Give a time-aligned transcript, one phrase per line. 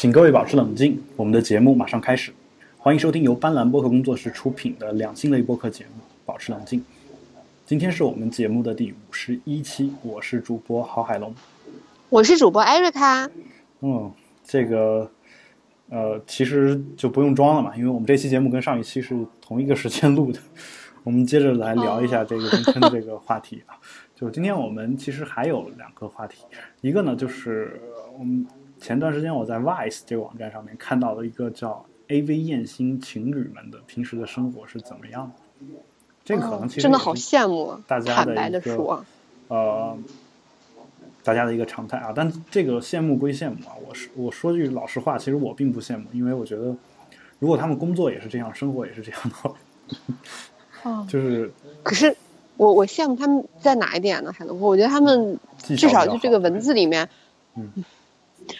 [0.00, 2.32] 请各位保持冷静，我们的节目马上开始。
[2.78, 6.80] 欢迎收听由斑斓播客工作室出品的两性类播客节目《保持冷静》。
[7.66, 11.34] 今天是我们节目的第五十一期，我是主播郝海龙。
[12.08, 13.30] 我是主播艾瑞卡。
[13.80, 14.10] 嗯，
[14.42, 15.10] 这个
[15.90, 20.40] 呃，其实就不用装了嘛，因为我们这期节目跟上一期是同一个时间录的。
[21.04, 23.76] 我们接着来聊一下这个中坑这个话题啊。
[24.14, 26.38] 就是今天我们其实还有两个话题，
[26.80, 27.78] 一个呢就是
[28.18, 28.46] 我们
[28.80, 35.66] 前段时间我在 Vice 这个网站上面看到了一个叫 AV 艳星情侣们的平时的生活是怎么样的。
[36.24, 39.04] 这个可能其实真的好羡慕啊，大家的一个
[39.48, 39.96] 呃，
[41.24, 42.12] 大家的一个常态啊。
[42.14, 46.74] 但这个羡慕归羡慕啊，我是我说句老实话，其实我并不羡慕，因为我觉得
[47.38, 49.54] 如果他们工作也是这样，生活也是这样的话，
[50.84, 52.14] 哦， 就是可是
[52.56, 54.32] 我我羡慕他们在哪一点呢？
[54.32, 57.08] 海龙哥，我觉得他们至少就这个文字里面，
[57.56, 57.70] 嗯，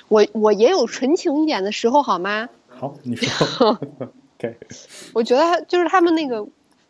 [0.09, 2.49] 我我也有纯情一点的时候，好吗？
[2.69, 3.69] 好，你说，
[4.39, 4.57] OK，
[5.13, 6.47] 我觉得就是他们那个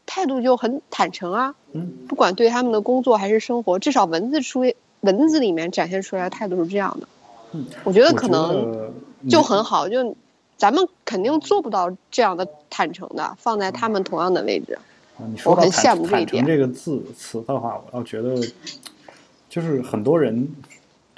[0.07, 4.63] 态度就很坦诚啊，嗯，不管对他们的工作还是生活，至少文字出
[5.01, 7.09] 文字里面展现出来的态度是这样的。
[7.53, 8.93] 嗯，我觉得可能
[9.29, 10.17] 就嗯很好，就
[10.57, 14.79] 咱们肯定做不到这样的坦诚的，放在他们同样的位置。
[15.19, 18.41] 啊，你说我很到坦羡慕这一点坦诚这个字词的话，我倒觉得，
[19.49, 20.49] 就是很多人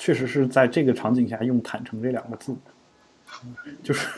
[0.02, 2.52] 确实是在这个场景下用“坦诚”这两个字，
[3.44, 4.08] 嗯就是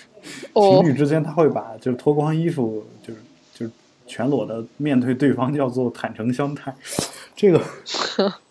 [0.54, 3.20] 哦情侣之间他会把就是脱光衣服，就是
[3.52, 3.72] 就是
[4.06, 6.74] 全裸的面对对方叫做坦诚相待，
[7.34, 7.62] 这个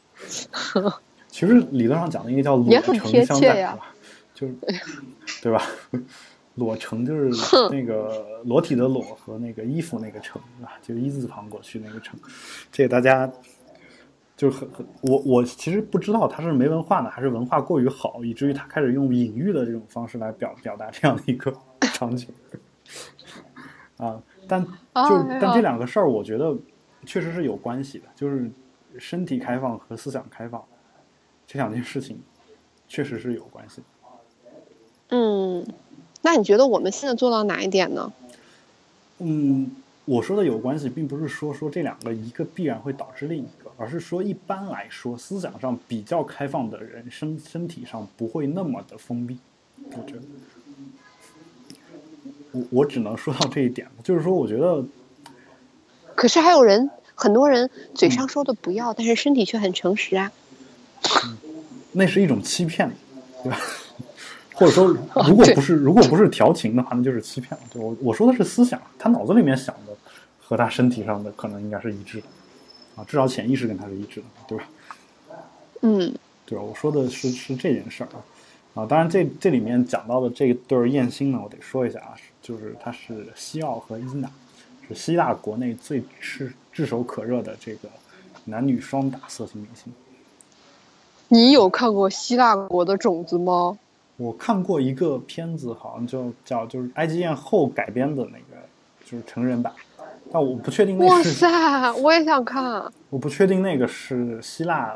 [1.28, 3.76] 其实理论上讲的应该叫裸诚相待？
[4.36, 4.54] 就是
[5.42, 5.64] 对吧？
[6.54, 7.32] 裸诚就是
[7.72, 10.74] 那个裸体的裸和那个衣服那个诚，是吧？
[10.84, 12.16] 就一字旁过去那个诚，
[12.72, 13.28] 这个大家
[14.38, 21.54] 就是很很我我其实不知道他是没文化呢，还是文化过于好，以至于他开始用隐喻的这种方式来表表达这样的一个
[21.94, 22.28] 场景
[23.98, 24.22] 啊。
[24.48, 26.56] 但就但这两个事儿，我觉得
[27.06, 28.52] 确实是有关系的，就是
[29.00, 30.64] 身体开放和思想开放
[31.48, 32.22] 这两件事情
[32.88, 33.84] 确实是有关系的。
[35.10, 35.66] 嗯，
[36.22, 38.12] 那你觉得我们现在做到哪一点呢？
[39.20, 39.72] 嗯，
[40.04, 49.38] 我说的有关系，并不是说说这两个一个必然会导致另一个，而是说一般来说，思想上比较开放的人，身身体上不会那么的封闭。
[49.92, 50.22] 我觉得，
[52.52, 54.84] 我我只能说到这一点了，就是说，我觉得
[56.16, 60.32] 可是还有人，很多人嘴上说的不要，但是身体却很诚实啊。
[61.92, 62.92] 那是一种欺骗，
[63.44, 63.60] 对吧？
[64.54, 64.88] 或者说，
[65.28, 67.60] 如果不是如果不是调情的话，那就是欺骗了。
[67.72, 69.94] 对我我说的是思想，他脑子里面想的
[70.40, 72.28] 和他身体上的可能应该是一致的，
[72.96, 74.64] 啊，至少潜意识跟他是一致的，对吧？
[75.82, 76.14] 嗯，
[76.46, 76.64] 对吧？
[76.64, 78.24] 我说的是是这件事儿啊，
[78.82, 84.30] 啊，当然这这里面讲到的这对儿艳星呢，我得说一下啊，就是他是西奥和伊娜，
[84.88, 87.90] 是希腊国内最炙炙手可热的这个
[88.46, 89.92] 男女双打色情明星。
[91.28, 93.78] 你有看过希腊国的种子吗？
[94.18, 98.62] 我看过一个片子，好像就叫就是埃及艳后改编的那个，
[99.04, 99.74] 就是成人版，
[100.36, 102.84] 但我不确定那哇塞，我也想看。
[103.10, 104.94] 我不确定那个是希腊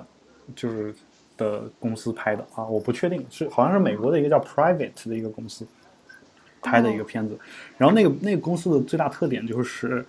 [0.53, 0.93] 就是
[1.37, 5.65] 的公司拍的啊，我不确定是好像是美国的一个叫 Private 的一个公司
[6.61, 7.39] 拍的一个片子。
[7.77, 10.05] 然后那个那个公司的最大特点就是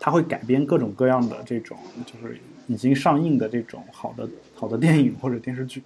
[0.00, 5.82] 它会改编各种各样的这种就是已经上映的这种好的好的电影或者电视剧。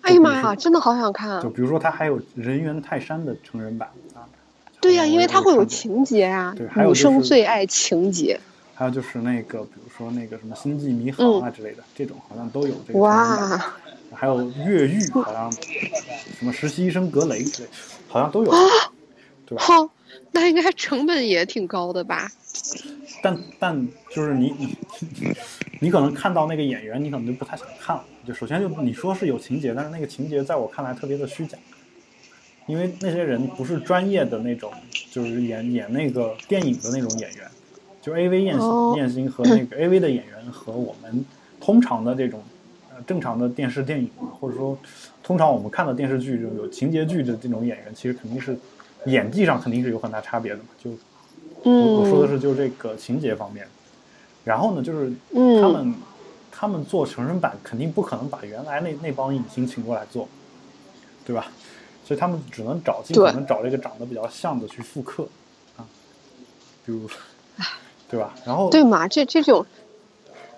[0.00, 1.50] 哎呀妈呀，真的好想看就。
[1.50, 4.11] 比如说它还有人猿泰山的成人版啊。
[4.82, 8.38] 对呀、因为它会有情节啊对，还有女就是生最爱情节。
[8.74, 13.58] 还有就是那个，比如说那个什么《星际迷航》啊之类的，这种好像都有哇，
[14.12, 17.68] 还有越狱，好像什么实习医生格雷之类，
[18.08, 18.50] 好像都有，
[19.46, 19.62] 对吧？
[19.62, 19.88] 好，
[20.32, 22.28] 那应该成本也挺高的吧？
[23.22, 24.76] 但但就是你你
[25.80, 28.04] 你可能看到那个演员，你可能就不太想看了。
[28.26, 31.56] 就首先就你说是有情节，但是那个情节在我看来特别的虚假，
[32.72, 34.72] 因为那些人不是专业的那种，
[35.10, 37.46] 就是演演那个电影的那种演员，
[38.00, 41.22] 就 AV 艳哦星艳星和那个 AV 的演员和我们
[41.60, 42.42] 通常的这种
[42.88, 44.08] 呃正常的电视电影，
[44.40, 44.78] 或者说
[45.22, 48.56] 通常我们看的电视剧这种有情节剧的这种演员，其实肯定是
[49.04, 50.64] 演技上肯定是有很大差别的嘛。
[50.82, 50.90] 就
[51.62, 53.66] 我我说的嗯是就这个情节方面，
[54.44, 55.12] 然后呢，就是
[55.60, 55.94] 他嗯，们、
[56.50, 60.26] 他们做成人版肯定不可能把原来那那帮影星请过来做，
[61.26, 61.52] 对吧？
[62.12, 65.26] 所以他们只能找尽可能找这个长得比较像的去复刻
[65.78, 65.80] 啊，
[66.84, 67.08] 比如
[68.10, 68.34] 对吧？
[68.44, 69.08] 然后对嘛？
[69.08, 69.64] 这这种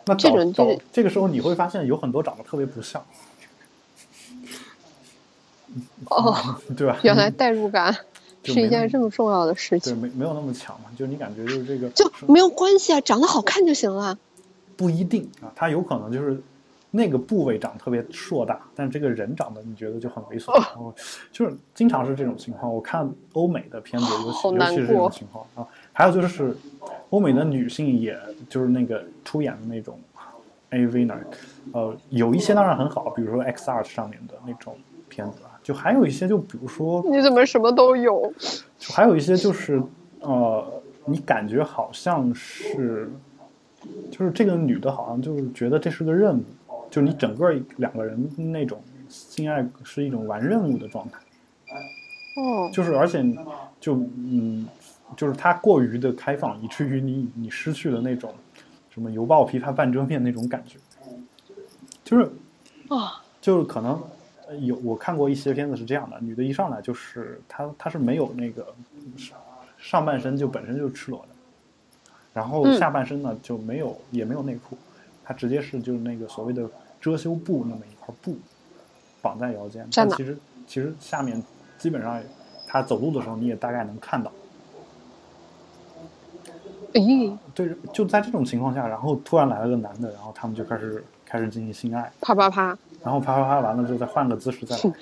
[0.04, 3.06] 那这种这个这个时候你会发现有很多长得特别不像，
[6.06, 6.98] 哦， 对吧？
[7.04, 7.96] 原来代入感
[8.42, 14.18] 是一件这么重要的事情对，没没有那么强嘛，就你感觉就是这个就没有关系啊，长得好看就行了。
[14.76, 16.42] 不一定啊，他有可能就是
[16.96, 20.94] 那个部位长得特别硕大，但这个人长得你觉得就很猥琐，哦然后
[21.32, 22.72] 就是经常是这种情况。
[22.72, 26.56] 我看欧美的片子，尤其尤其是这种情况啊，还有就是
[27.10, 28.16] 欧美的女性，也
[28.48, 29.98] 就是那个出演的那种
[30.70, 31.18] AV 呢，
[31.72, 34.76] 呃，有一些当然很好，比如说 X Art 上面的那种
[35.08, 38.32] 片子啊，就还有一些就比如说你怎么什么都有？
[38.78, 39.82] 就还有一些就是
[40.20, 40.64] 呃，
[41.06, 43.10] 你感觉好像是，
[44.12, 46.44] 就是这个女的好像就是觉得这是个任务，
[46.94, 51.18] 就你整个两个人那种性爱是一种玩任务的状态，
[52.40, 53.20] 哦，就是而且
[53.80, 54.64] 就嗯，
[55.16, 58.32] 就是它过于的开放，以至于你你失去了那种
[58.90, 60.78] 什么犹抱琵琶半遮面那种感觉，
[62.04, 62.30] 就是
[62.86, 64.00] 啊，就是可能
[64.46, 68.72] 呃有我看过一些片子是这样的，女的一上来就是她她是没有那个
[69.16, 69.36] 上
[69.78, 71.34] 上半身就本身就赤裸的，
[72.32, 72.78] 然后嗯。
[72.78, 74.78] 下半身呢就没有也没有内裤，
[75.24, 76.70] 她直接是就是那个所谓的
[77.04, 78.34] 遮羞布那么一块布
[79.20, 81.42] 绑在腰间，但其实其实下面
[81.76, 82.18] 基本上
[82.66, 84.32] 他走路的时候你也大概能看到。
[86.94, 92.78] 咦，对，就在这种情况下，然后突然来了个男的，然后他们就开始开始进行性爱，啪啪啪！
[93.02, 94.94] 然后啪啪啪完了之后再换个姿势再来，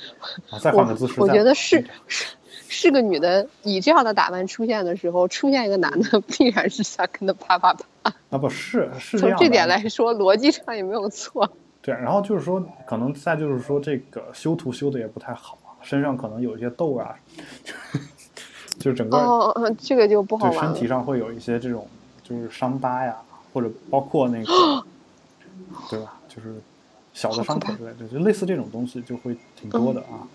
[0.51, 1.21] 啊，再换个姿势。
[1.21, 2.35] 我觉得是是
[2.69, 8.13] 是个女的以这样的打扮出现的时候，出现一个男的，必然是想跟他啪啪啪。
[8.31, 9.21] 啊，不是是。
[9.21, 11.49] 从这点来说，逻辑上也没有错。
[11.83, 17.15] 对，然后就是说，可能再就是说，这个修图修的也不太好，身上可能有一些痘啊，
[18.79, 20.87] 就整个哦，嗯这个就不好对身体。
[20.87, 21.87] 上会有一些这种
[22.23, 23.17] 就是伤疤呀，
[23.53, 24.85] 或者包括那个，
[25.91, 26.15] 对吧？
[26.29, 26.55] 就是
[27.13, 30.23] 小的伤口之类的，就类似这种东西就会挺多的啊。
[30.23, 30.29] 啊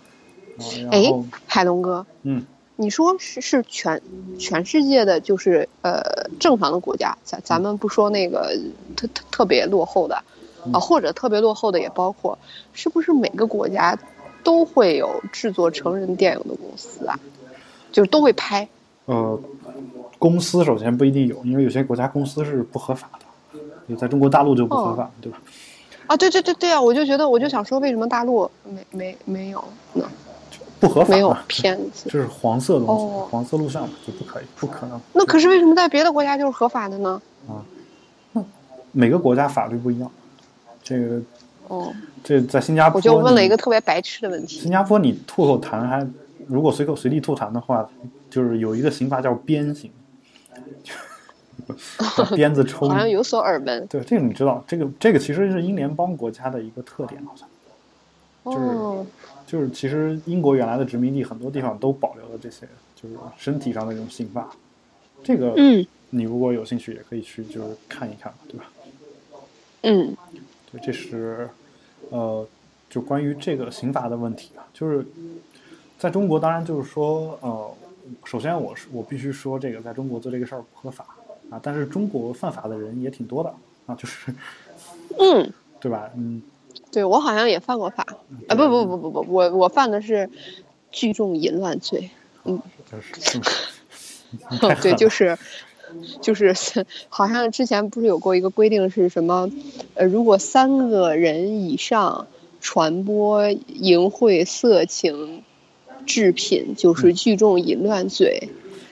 [0.90, 2.44] 哎然后，海龙哥，嗯，
[2.76, 4.02] 你说是是全
[4.38, 6.02] 全世界的，就是呃
[6.38, 8.54] 正常的国家，咱咱们不说那个
[8.96, 10.22] 特特特别落后的，
[10.64, 12.38] 啊、嗯或者特别落后的也包括，
[12.72, 13.96] 是不是每个国家
[14.42, 17.18] 都会有制作成人电影的公司啊？
[17.92, 18.68] 就是都会拍。
[19.06, 19.38] 呃，
[20.18, 23.58] 公司首先不一定有，因为有些国家公司是不合法的，
[23.88, 25.38] 就在中国大陆就不合法，对吧？
[26.06, 26.80] 啊，对对对对啊！
[26.80, 29.62] 我就觉得，我就想说，为什么大陆没没没有
[29.94, 30.04] 呢？
[30.80, 32.08] 不合法没有嘛，片子？
[32.08, 35.00] 就是黄色东西，哦黄色录像嘛，就不可以，不可能。
[35.12, 37.20] 那可是为什么在别的国家就是合法的呢？
[37.48, 37.64] 啊
[38.92, 40.10] 每个国家法律不一样，
[40.88, 41.20] 这个
[41.68, 41.94] 哦，
[42.24, 44.58] 这在新加坡，我就问了一个特别白痴的问题。
[44.58, 46.08] 新加坡，你吐口痰还
[46.46, 47.86] 如果随口随地吐痰的话，
[48.30, 49.90] 就是有一个刑罚叫鞭刑，
[52.16, 52.92] 把鞭子抽你。
[52.92, 53.86] 好像有所耳闻。
[53.86, 57.46] 对，这个你知道，这个这个其实是英联邦国家的一个特点，好像
[58.46, 59.06] 就是哦，
[59.46, 64.48] 就是其实英国原来的殖民地很多地方都保留了这些，就是身体上的这种刑罚。
[65.22, 68.64] 这个，嗯你如果有兴趣，也可以去就是看一看，对吧？
[69.82, 70.16] 嗯
[70.70, 71.48] 对，这是
[72.10, 72.46] 呃，
[72.90, 75.06] 就关于这个刑罚的问题啊，就是
[75.98, 77.74] 在中国，当然就是说，呃，
[78.24, 81.04] 首先我是我必须说，这个在中国做这个事儿不合法
[81.50, 83.54] 啊，但是中国犯法的人也挺多的
[83.86, 84.32] 啊，就是
[85.18, 86.10] 嗯，对吧？
[86.16, 86.42] 嗯，
[86.92, 88.06] 对我好像也犯过法
[88.48, 88.54] 啊！
[88.54, 90.28] 不不不不不，我我犯的是
[90.92, 92.10] 聚众淫乱罪。
[92.44, 92.60] 嗯
[92.90, 93.38] 就是，
[94.50, 95.36] 嗯 对，就是
[96.20, 96.54] 就是
[97.08, 99.50] 好像之前不是有过一个规定是什么？
[99.94, 102.26] 呃，如果三个人以上
[102.60, 105.42] 传播淫秽色情
[106.06, 108.50] 制品，就是聚众淫乱罪。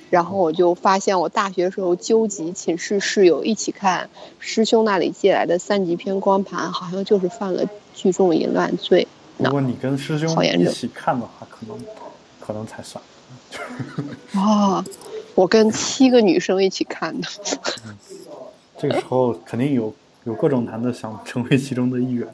[0.08, 9.08] 然后我就发现，我大学时候纠集寝室室友一起看师兄那里借来的三级片光盘，好像就是犯了聚众淫乱罪。
[9.38, 11.76] 如果你跟师兄一起看的话，可能
[12.40, 13.02] 可能才算。
[14.34, 14.82] 哇、
[15.36, 17.28] 我跟七个女生一起看的。
[18.78, 22.26] 这个时候肯定有有各种男的想成为其中的一员。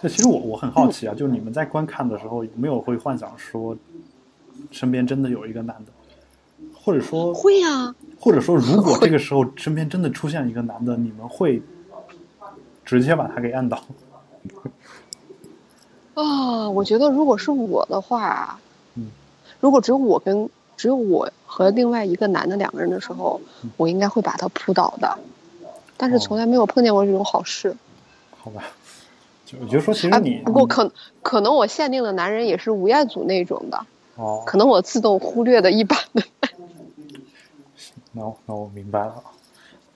[0.00, 3.76] 这，其实我我很好奇啊，就是你们在观看的时候有没有会幻想说，
[4.70, 5.92] 身边真的有一个男的，
[6.74, 11.60] 或者说会啊、或者说如果这个 时候身边真的出现一个男的，你们会
[12.84, 13.84] 直接把他给按倒？
[16.14, 18.71] 啊， 我觉得如果是我的话，嗯，
[19.62, 23.40] 如果只有我跟只有我和另外一个男的两个人的时候，
[23.76, 25.16] 我应该会把他扑倒的。
[25.96, 27.76] 但是哦从来没有碰见过这种好事。
[28.36, 28.64] 好吧，
[29.46, 30.90] 就我就说，其实啊你，不过可
[31.22, 36.22] 可能我限定的男人也是吴彦祖那种的，哦，可能我自动忽略的一般的，
[38.10, 39.22] 那我那我明白了，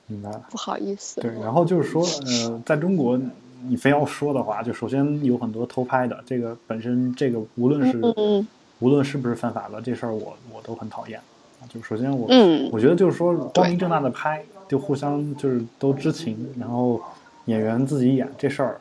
[0.07, 0.41] 明白了。
[0.49, 1.21] 不好意思。
[1.21, 3.19] 对，然后就是说，呃，在中国，
[3.67, 8.47] 你非要说的话，就首先有很多偷拍的，这个本身这个无论是、嗯
[8.81, 11.19] 无论是不是犯法的，这事儿我我都很讨厌。
[11.61, 17.01] 啊就首先我、嗯我觉得就是说光明正大的拍，就互相就是都知情，然后
[17.47, 18.81] 演员自己演这事儿，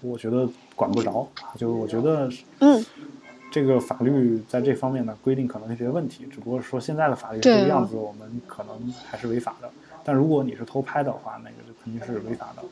[0.00, 1.28] 我觉得管不着。
[1.42, 2.84] 啊就是我觉得嗯
[3.52, 9.70] 这个法律在这方面的规定可能有些问题，只不过说现在的法律这个样子，我们可能还是违法的。
[10.02, 12.62] 但如果你是偷拍的话，那个就肯定是违法的。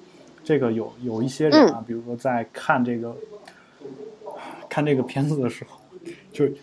[0.43, 3.15] 这个有有一些人啊，比如说在看这个
[4.69, 5.79] 看这个片子的时候，
[6.33, 6.55] 就是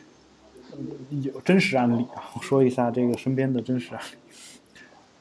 [1.24, 4.02] 有真实案例啊，我说一下这个身边的真实案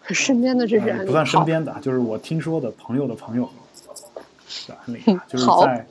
[0.08, 3.48] 例，身边的这是呃不算身边的啊，就是我听说的朋友的朋友
[4.66, 5.86] 的案例啊，就是在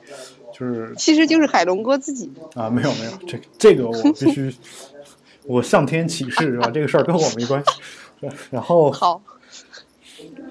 [0.52, 2.30] 就是其实就是海龙哥自己。
[2.54, 4.52] 啊，没有没有，这个这个我必须，
[5.46, 6.70] 我向天起誓是吧？
[6.70, 8.28] 这个事儿跟我没关系。
[8.50, 9.22] 然后好，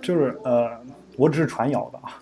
[0.01, 0.79] 就是呃，
[1.17, 2.17] 我只是传谣的啊，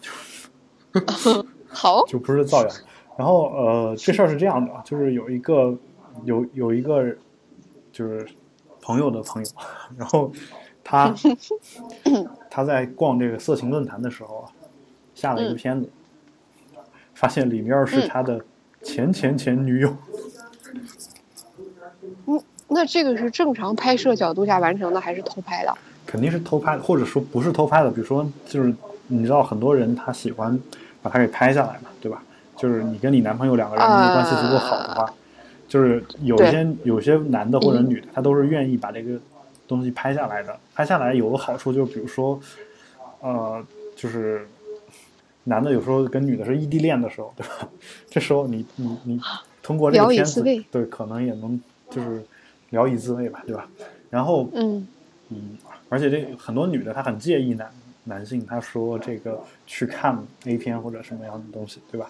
[1.02, 2.70] 就 好，就不是造谣。
[3.18, 5.78] 然后呃，这事儿是这样的啊，就是有一个
[6.24, 7.06] 有有一个
[7.92, 8.28] 就是
[8.82, 9.50] 朋友的朋友，
[9.98, 10.32] 然后
[10.84, 11.14] 他
[12.52, 14.52] 他在逛这个色情论坛的时候啊，
[15.14, 15.90] 下了一个嗯片子，
[17.14, 18.44] 发现里面是嗯他的
[18.84, 19.96] 前前前女友。
[22.28, 25.74] 嗯那这个是正常拍摄角度下完成的，还是偷拍的？
[26.06, 28.74] 肯定是偷拍的，或者说不是偷拍的，比如说就是
[29.08, 30.60] 你知道很多人他喜欢
[31.02, 31.90] 把它给拍下来嘛？
[32.58, 35.14] 就是你跟你男朋友两个人啊关系足够好的话，
[35.68, 39.20] 就是有一些有些男的或者女的，他都是愿意把这个
[39.68, 40.58] 东西拍下来的。
[40.74, 42.40] 拍下来有个好处就是，比如说，
[43.20, 43.64] 呃，
[43.96, 44.48] 就是
[45.44, 47.68] 男的有时候跟女的是异地恋的时候，对吧？
[48.10, 49.22] 这时候你你你
[49.62, 51.60] 通过这个片子，对，可能也能
[51.90, 52.24] 就是
[52.70, 53.68] 聊以自慰吧，对吧？
[54.10, 54.88] 然后嗯
[55.30, 55.58] 嗯，
[55.90, 57.72] 而且这很多女的她很介意男
[58.04, 62.10] 男性，她说这个去看 A 片或者什么样的东西，对吧？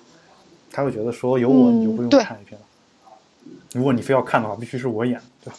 [0.75, 2.65] 她会觉得说有我嗯你就不用看 A 片了。
[3.71, 5.57] 如果你非要看的话，必须是我演，对吧？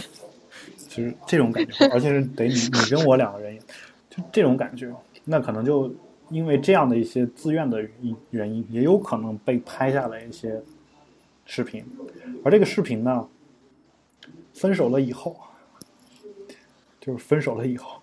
[0.90, 3.62] 就是这种感觉，而且是得你你跟我两个人演，
[4.10, 4.92] 就这种感觉，
[5.24, 5.90] 那可能就
[6.28, 7.82] 因为这样的一些自愿的
[8.28, 10.62] 原因，也有可能被拍下来一些
[11.46, 11.82] 视频，
[12.44, 13.26] 而这个视频呢，
[14.52, 15.34] 分手了以后，
[17.00, 18.02] 就是分手了以后，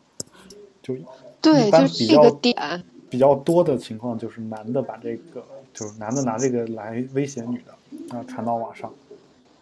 [0.82, 0.96] 就
[1.40, 2.84] 对，一般就是这比较个点。
[3.13, 8.91] 比较多的情况就是男的把这个，就是男的拿这个来威胁女的，啊，传到网上，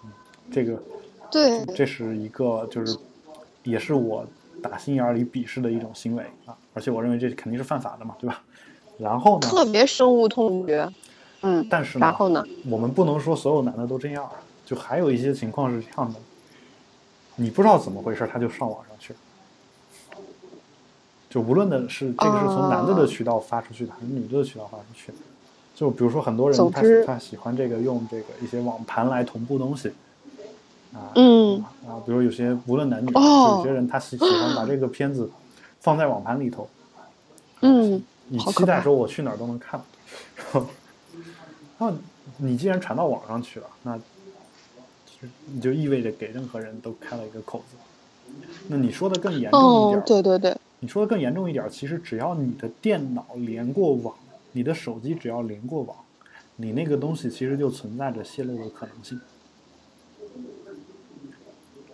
[0.05, 0.10] 嗯，
[0.50, 0.81] 这个
[1.29, 2.98] 对，这是一个就是
[3.63, 4.25] 也是我
[4.63, 8.41] 打心眼儿里鄙视的一种行为啊，而且我认为这肯定是犯法的嘛，对吧？
[8.98, 10.89] 然后呢，特别深恶痛绝。
[11.41, 12.41] 嗯，但是呢，然后呢？
[12.70, 14.29] 我们不能说所有男的都这样，
[14.65, 16.20] 就还有一些情况是这样的，
[17.36, 19.20] 你不知道怎么回事，他就上网上去了。
[21.32, 25.18] 就无论的是这个是从男的的渠道发出去的，还是女的的渠道发出去的，
[25.74, 29.88] 就比如说很多人他他喜欢这个用这个一些网盘来同步东西，
[30.94, 31.64] 啊，嗯。
[31.88, 33.58] 啊，比如有些无论男女，哦。
[33.60, 35.30] 有些人他喜喜欢把这个片子
[35.80, 36.68] 放在网盘里头，
[37.62, 39.82] 嗯，你期待说我去哪儿都能看，
[40.36, 40.66] 然后，
[41.78, 41.94] 那
[42.38, 43.98] 你既然传到网上去了，那
[45.48, 47.78] 你就意味着给任何人都开了一个口子。
[48.68, 54.16] 那你说的更严重一点哦，，对对对，你说的更严重一点儿，其实只要你的电脑连过网，
[54.52, 55.96] 你的手机只要连过网，
[56.56, 59.22] 你那个东西其实就存在着泄露的可能性。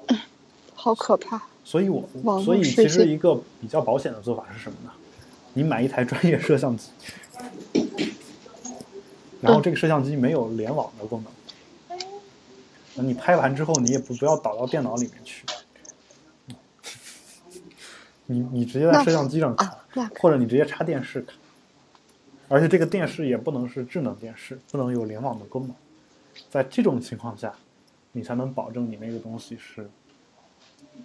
[0.73, 1.43] 好可怕。
[1.65, 2.07] 所以我
[2.41, 4.91] 所以其实一个比较保险的做法是什么呢？
[5.53, 6.89] 你买一台专业摄像机，
[9.41, 11.21] 然后这个摄像机没有联网的功
[11.89, 11.99] 能，
[12.95, 15.43] 那你拍完之后你也不不要导到电脑里面去，
[18.27, 21.35] 你你直接在摄像机上看啊，或者你直接插电视看，
[22.47, 25.75] 而且这个电视也不能是智能电视，不能有联网的功能，
[26.49, 27.53] 在这种情况下，
[28.11, 29.89] 你才能保证你那个东西是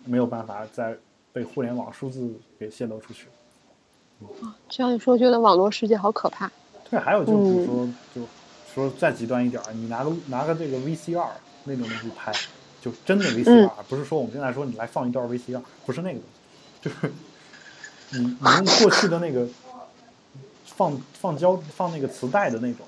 [0.04, 0.96] 没有办法再
[1.32, 3.26] 被互联网数字给泄露出去。
[4.68, 6.50] 这样一说，觉得网络世界好可怕。
[6.90, 8.28] 对，还有就比如嗯说，就
[8.72, 11.28] 说再极端一点，你拿个拿个这个 VCR
[11.64, 12.32] 那种东西拍，
[12.80, 16.31] 就真的 VCR，、不是说我们现在说你来放一段 VCR，不是那个东西，
[16.82, 17.12] 就是
[18.10, 19.46] 你你用过去的那个
[20.66, 22.84] 放放胶放那个磁带的那种，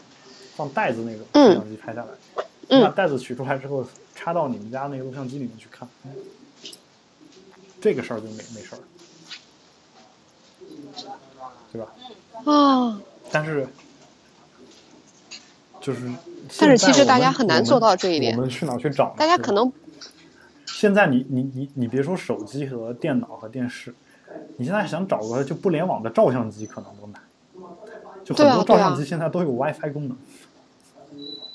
[0.57, 5.89] 放袋子那种嗯摄像机拍下来，把袋子取出来之后插到你们家那个录像机里面去看，
[7.81, 8.79] 这个事儿就没没事儿，
[11.73, 12.53] 对吧？
[12.53, 13.67] 啊，但是
[15.81, 16.11] 就是，
[16.59, 19.73] 但是其实大家很难做到这一点我们去哪去找大家可能
[20.77, 23.95] 现在你你你你别说手机和电脑和电视，
[24.57, 27.23] 你现在想找个就不联网的照相机可能都难。
[28.25, 30.17] 就很多照相机现在都有 WiFi 功能。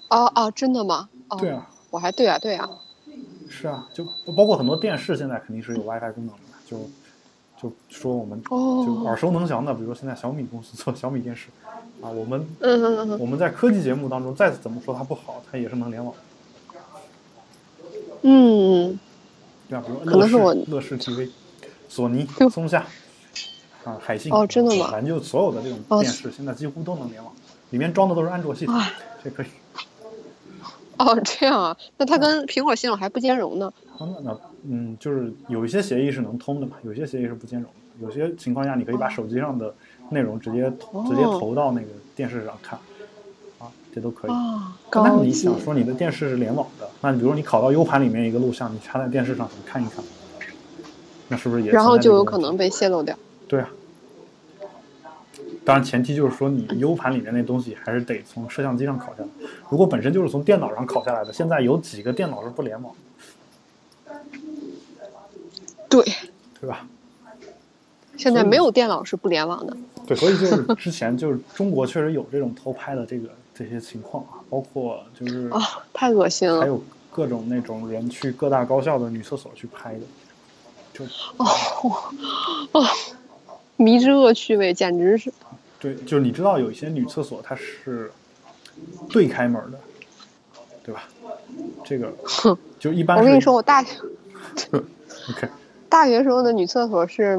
[0.09, 1.09] 哦哦，真的吗？
[1.27, 2.69] 哦，对啊，我还对啊对啊，
[3.49, 6.89] 是啊，就包括很多电视现在肯定是有 WiFi 功能的，就
[7.61, 11.49] 就说我们就哦，耳熟能详的，比如说现在小米公司做小米电视
[12.01, 16.15] 啊，我们嗯嗯嗯嗯我们在科技节目当中再怎么说它不好，它也是能联网，
[18.21, 18.99] 嗯，
[19.69, 19.83] 对吧？
[19.85, 21.29] 比如乐视可能是我乐视 TV、
[21.88, 22.85] 索尼、松下
[23.85, 27.31] 啊、海信哦真的吗反正就所有的这种哦电视现在几乎都能联网，
[27.69, 28.91] 里面装的都是安卓系统哎，
[29.23, 29.45] 这可以。
[30.97, 33.71] 哦这样啊，那它跟苹果系统还不兼容呢。
[33.97, 38.05] 啊，那那嗯，就是有一些协议是能通的嘛，有些协议是不兼容的。
[38.05, 39.73] 有些情况下，你可以把手机上的
[40.09, 40.63] 内容直接、
[41.07, 42.81] 直接哦投到那个电视上看，啊，
[43.93, 44.31] 这都可以。
[44.31, 50.03] 啊，但高级你想说你的电视是联网的，那你比如说你拷到 U 盘里面一个录像，你插在电视上想看一看，
[51.27, 51.72] 那是不是也？
[51.72, 52.55] 然后就有可能。
[52.58, 53.15] 被泄露掉。
[53.48, 53.69] 对啊。
[55.65, 59.27] 当然，前提就是说你 U 盘里面那东西还是得从摄像机上拷下来。
[59.69, 62.91] 如果本身就是从电脑上拷下来的，现在有几个电脑是不联网
[64.08, 64.15] 的，
[65.88, 66.03] 对，
[66.60, 66.88] 对吧？
[68.17, 69.77] 现在没有电脑是不联网的。
[70.08, 75.59] 对，所以就是之前就是中国确实有这种偷拍的这个这些情况啊，包括就是啊、
[75.91, 76.61] 太恶心了。
[76.61, 79.99] 还有各种那种人去各大高校的女厕所去拍的，
[80.93, 81.03] 就
[81.35, 81.45] 哦
[82.71, 82.85] 哦，
[83.75, 85.33] 迷之恶趣味，简直是
[85.77, 88.09] 对，就是你知道有一些女厕所它是
[89.09, 89.79] 对开门的，
[90.81, 91.03] 对吧？
[91.83, 92.57] 这个哼。
[92.79, 93.97] 就一般我跟你说，我大学
[95.29, 95.49] OK，
[95.89, 97.37] 大学时候的女厕所是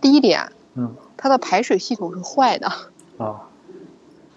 [0.00, 2.66] 第一点，嗯它的排水系统是坏的，
[3.18, 3.48] 啊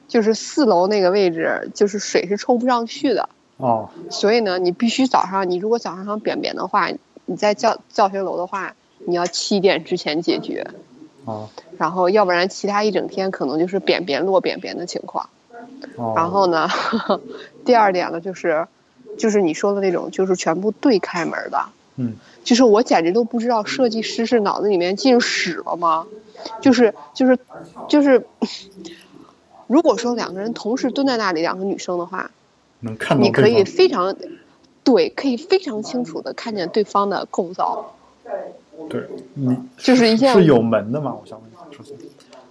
[0.07, 3.27] 就是四楼那个位置，就是水是冲不上去的。
[3.57, 6.89] 哦所以呢，你必须早上，你如果早上想便便的话，
[7.25, 10.65] 你在教教学楼的话，你要七点之前解决，
[11.25, 15.29] 哦然后要不然其他一整天可能就是便便落便便的情况。
[15.95, 16.67] 哦，然后呢，
[17.65, 18.67] 第二点呢，就是
[19.17, 21.65] 就是你说的那种，就是全部对开门的，
[21.97, 26.05] 嗯就是我简直都不知道设计师是脑子里面进屎了吗？
[26.61, 27.37] 就是就是
[27.89, 28.25] 就是，
[29.67, 32.31] 如果说两个人同时蹲在那里，两个女生的话，
[32.79, 34.15] 能看到你可以非常
[34.83, 37.93] 对，可以非常清楚的看见对方的构造，
[38.89, 39.03] 对
[39.33, 41.17] 你就是一件是有门的吗？
[41.21, 41.97] 我想问一下，首先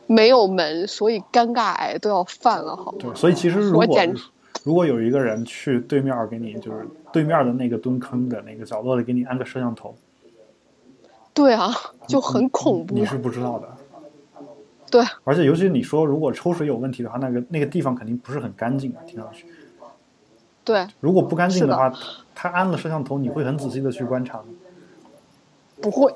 [0.07, 2.99] 没有门，所以尴尬癌都要犯了，好吗？
[3.01, 4.23] 对，所以其实如果我简直
[4.63, 9.95] 如果有一个人去对面儿给你，就是对面的那个蹲坑的那个角落里给你安个摄像头，
[11.33, 11.73] 对啊，
[12.07, 13.07] 就很恐怖你。
[13.07, 13.69] 是不知道的。
[14.91, 19.47] 对，而且尤其你说如果抽水有问题的话，那个那个地方肯定不是很干净啊，听上去。
[20.65, 21.93] 对，如果不干净是的的话，
[22.35, 24.45] 他安了摄像头，你会很仔细的去观察吗？
[25.81, 26.13] 不会。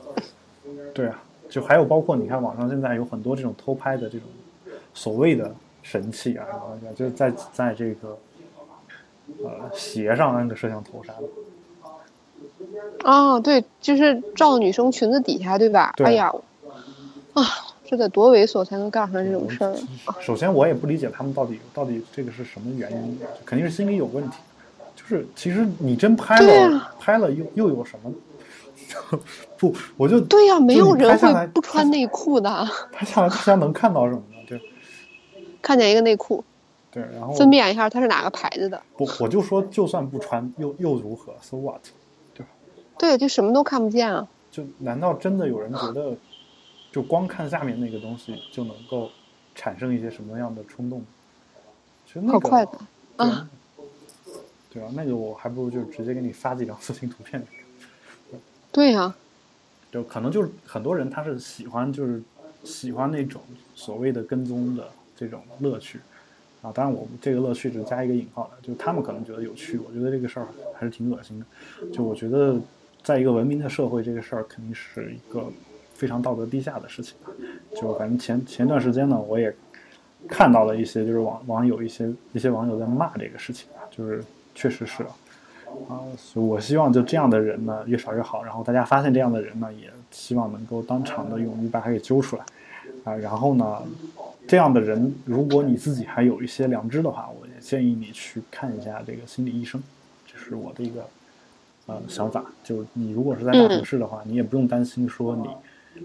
[0.94, 4.28] 对啊，就还有包括你看网上现在有很多这种偷拍的这种
[4.92, 8.18] 所谓的神器啊，什么的，就是在在这个
[9.44, 13.08] 呃鞋上安个摄像头啥的。
[13.08, 15.92] 啊，对，就是照女生裙子底下，对吧？
[15.96, 16.32] 对哎呀，
[17.34, 17.42] 啊，
[17.90, 19.74] 这得多猥琐才能干出来这种事儿？
[20.20, 24.36] 首先，我也不理解他们到底到底这个是什么原因，肯定是心理有问题。
[24.94, 28.12] 就是其实你真拍了，拍了又又有什么？
[29.58, 32.64] 不，我就对呀、没有人会不穿内裤的。
[32.92, 34.36] 拍下来，大家能看到什么呢？
[34.46, 34.60] 对
[35.60, 36.44] 看见一个内裤，
[36.92, 38.80] 对，然后分辨一下它是哪个牌子的。
[38.96, 41.80] 不，我就说，就算不穿又又如何？So what？
[42.34, 42.46] 对
[42.96, 44.28] 对，就什么都看不见啊。
[44.52, 46.14] 就难道真的有人觉得，
[46.92, 49.10] 就光看下面那个东西就能够
[49.54, 51.04] 产生一些什么样的冲动？
[52.06, 52.72] 其实那个好快的
[53.16, 53.50] 对啊！
[54.72, 57.44] 对啊，那个我还不如就直接给你发几张色情图片。
[58.72, 59.14] 对呀、
[59.90, 62.22] 就可能就是很多人他是喜欢就是
[62.62, 63.42] 喜欢那种
[63.74, 65.98] 所谓的跟踪的这种乐趣
[66.62, 71.46] 啊，当然我们这个乐趣只加一个引号的，就他们可能觉得有趣，我觉得这个事儿还是挺恶心的。
[71.90, 72.60] 就我觉得，
[73.02, 75.50] 在一个文明的社会，这个事儿肯定是一个
[76.00, 77.14] 非常道德低下的事情。
[77.78, 79.54] 就反正前前段时间呢，我也
[80.26, 86.00] 看到了一些就是网网友一些一些网友在骂这个事情，就是确实是啊。
[86.16, 92.44] 所以我希望就这样的人呢越少越好，然后大家发现这样的人呢，也希望能够当场的勇于把他给揪出来，
[93.04, 93.82] 啊，然后呢，
[94.48, 99.80] 这样的人如果你自己还有一些良知的话，我也建议你去看一下这个心理医生，
[100.26, 101.04] 这是我的一个
[101.86, 102.44] 呃想法。
[102.64, 105.48] 就你如果是在大城市的话，你也不用担心说你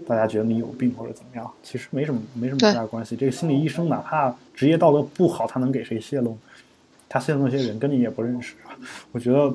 [0.06, 3.16] 大家觉得你有病或者怎么样，其实没什么没什么太大关系。
[3.16, 6.36] 这个心理医生哪怕职业道德不好，他能给谁泄露？
[7.08, 8.54] 他泄露那些人跟你也不认识，
[9.12, 9.54] 我觉得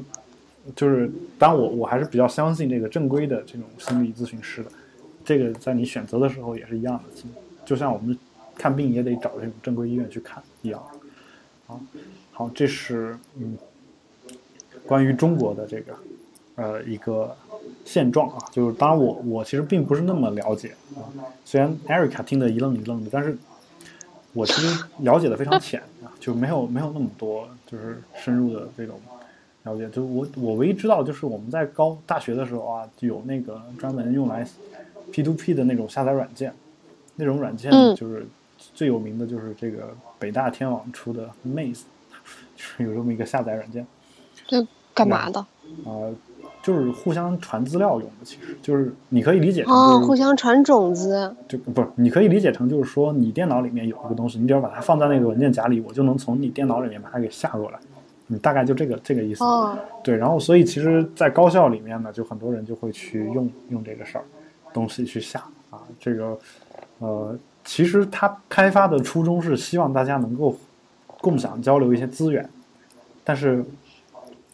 [0.75, 4.71] 就是，当然我我还是比较相信这个正规的这种心理咨询师的，
[5.25, 7.03] 这个在你选择的时候也是一样的，
[7.65, 8.17] 就像我们
[8.55, 10.81] 看病也得找这种正规医院去看一样。
[11.67, 11.79] 啊，
[12.31, 13.57] 好，这是嗯，
[14.85, 15.93] 关于中国的这个
[16.55, 17.35] 呃一个
[17.85, 21.09] 现状啊，就是当然我我其实并不是那么了解啊，
[21.43, 23.37] 虽然 Erica 听得一愣一愣的，但是
[24.33, 28.99] 我其实了解的非常浅啊， 就没有没有那么多就是深入的这种
[29.63, 34.47] 了解，就我我唯一知道就是我们在高大学的时候啊，有那个专门用来
[35.11, 36.53] P to P 的那种下载软件，
[37.15, 38.25] 那种软件嗯就是
[38.73, 41.81] 最有名的就是这个北大天网出的 Maze，
[42.55, 43.85] 就 是有这么一个下载软件。
[44.47, 45.45] 这干嘛的？
[45.85, 46.13] 呃，
[46.61, 51.35] 就是互相传资料用的，其实就是你可以理解成哦，就是互相传种子。
[51.47, 57.79] 就不是，你可以理解成就是说，你电脑里面有一个东西，你只要把它放在那个文件夹里，我就能从你电脑里面把它给下过来。
[58.27, 59.43] 你大概就这个这个意思。
[59.43, 64.23] 哦，对，然后所以其实，在高校里面呢，就很多人就会去用用这个事儿
[64.71, 66.37] 东西去下啊，这个
[66.99, 70.55] 呃，其实它开发的初衷是希望大家能够
[71.19, 72.47] 共享交流一些资源，
[73.23, 73.65] 但是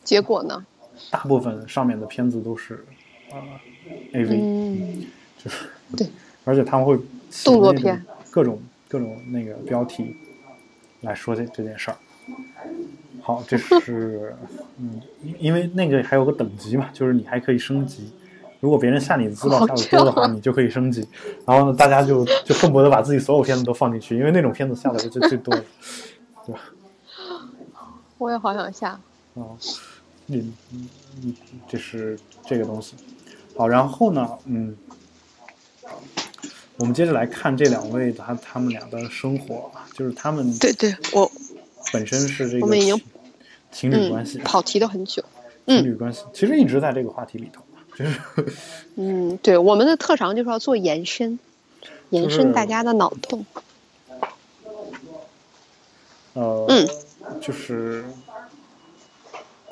[0.04, 0.66] 结果呢？
[1.12, 2.86] 大部分上面的片子都是
[3.32, 3.38] 呃
[4.14, 5.06] AV，、嗯，
[5.38, 6.08] 就是对，
[6.44, 6.98] 而且他们会
[7.44, 10.16] 动作片各种各种那个标题
[11.02, 11.98] 来说这这件事儿。
[13.22, 14.34] 好，这是
[14.78, 18.12] 嗯，因因为那个还有个等级嘛，就是你还可以升级。
[18.60, 21.08] 如果别人下你的资料哦下的多的话，你就可以升级。
[21.46, 25.64] 然后呢，大家就就恨不得把自己所有片子都放进去，因为那种片子下的是最最多的，
[26.46, 26.62] 对吧？
[28.18, 29.00] 我也好想下。
[29.36, 29.68] 哦，嗯
[30.28, 30.54] 嗯
[31.24, 31.36] 嗯，
[31.68, 32.96] 这是这个东西。
[33.56, 34.78] 好，然后呢，嗯，
[36.78, 41.32] 我们接着来看这两位他他们俩的生活啊，就是他们对对，我
[41.92, 42.96] 本身是这个我们已经
[43.72, 45.24] 情情侣关系嗯，，跑题都很久。
[45.66, 48.20] 情侣关系其实一直在这个话题里头嘛，就是
[48.96, 51.40] 嗯，对，我们的特长就是要做延伸，
[52.10, 53.46] 延伸大家的脑洞。
[56.34, 56.88] 呃，嗯
[57.42, 58.06] 就是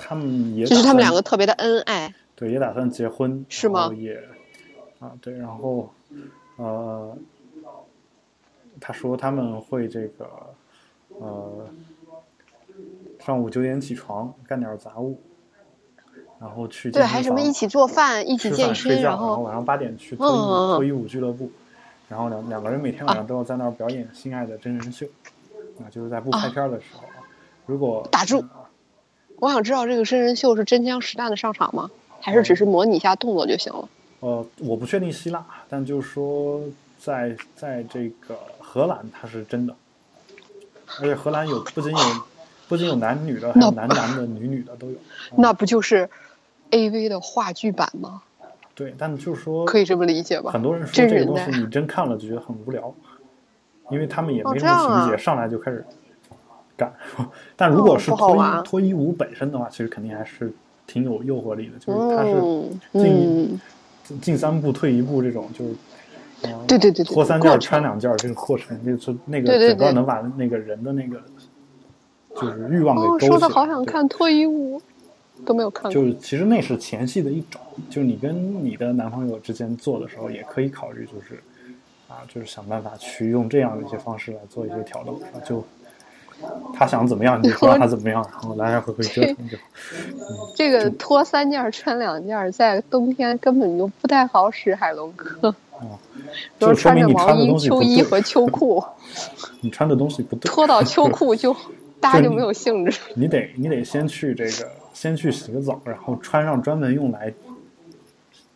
[0.08, 2.14] 他们也就是他们两个特别的恩爱。
[2.36, 3.92] 对，也打算结婚，是吗？
[3.98, 4.22] 也
[5.00, 5.90] 啊，对，然后
[6.58, 7.18] 呃，
[8.80, 10.30] 他说他们会这个
[11.20, 11.68] 呃，
[13.20, 15.20] 上午九点起床干点杂物，
[16.40, 21.50] 然后去对，还什么一起做饭，一起吃健身，然后晚上八点去脱衣舞俱乐部，
[22.08, 25.08] 然后两两个人每天晚上都要在那儿表演心爱的真人秀，
[25.80, 27.04] 啊，就是在不拍片的时候，
[27.66, 28.44] 如果打住
[29.38, 31.90] 我想知道这个真人秀是真枪实弹的上场吗？
[32.22, 33.88] 还是只是模拟一下动作就行了？
[34.22, 36.60] 呃，我不确定希腊，但就是说
[36.98, 39.76] 在在这个荷兰它是真的，
[41.00, 42.00] 而且荷兰有不仅有
[42.68, 44.96] 不仅有男女的，还有男男的、女女的都有。
[45.30, 46.10] 啊那不就是
[46.72, 48.24] A V 的话剧版吗？
[48.74, 50.62] 对，但就是说可以这么理解吧很？
[50.64, 52.92] 多人说这个东西你真看了就觉得很无聊，
[53.92, 55.86] 因为他们也哦没什么情节，上来就开始
[56.78, 56.94] 干。
[57.56, 60.54] 但如果是脱衣、玩脱衣舞本身的话，其实肯定还是
[60.88, 63.60] 挺有诱惑力的，就是它是嗯进、嗯，
[64.04, 65.74] 进进三步退一步这种，就是。
[66.42, 71.20] 呃对对对对，脱三件穿两件这个过程，就是那个对对对整个能把那个人的那个
[72.36, 73.30] 就是欲望给哦，勾起来。
[73.30, 74.80] 说的好想看脱衣舞，
[75.44, 75.92] 都没有看过。
[75.92, 77.60] 就是其实那是前戏的一种，
[77.90, 81.42] 就是你跟你的男朋友之间做的时候，也可以考虑就是
[82.10, 85.66] 啊，就是想办法去用这样的一些方式来做一些调动，啊就
[86.74, 89.58] 他想怎么样你就 让他怎么样，然后来来回回折腾就。
[90.56, 95.98] 这个脱三件儿穿两件儿，在冬天根本就不太好使海龙哥，啊，
[96.60, 98.84] 都就是说穿着毛明你穿的衣、东西，秋衣和秋裤，
[99.62, 101.56] 你穿的东西不对，脱到秋裤就
[102.00, 103.00] 大家就没有兴致。
[103.16, 107.34] 你得你得先去这个，先去洗个澡，然后穿上专门用来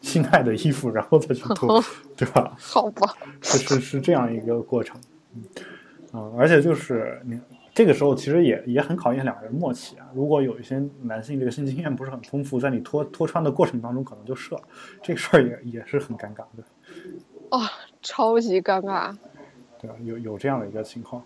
[0.02, 1.84] 性爱的衣服，然后再去脱，
[2.16, 2.54] 对吧？
[2.60, 5.00] 好吧，是是是这样一个过程，
[5.34, 7.40] 嗯，啊、而且就是你
[7.80, 10.06] 这个时候其实也也很考验两个人默契啊。
[10.14, 14.64] 如果有一些男性这个性经验不是很丰富，在你脱脱穿的过程当中可能就射了，
[15.02, 16.64] 这个事儿也也是很尴尬的，
[17.52, 17.62] 哦，
[18.02, 19.16] 超级尴尬，
[19.80, 19.96] 对吧？
[20.04, 21.24] 有有这样的一个情况，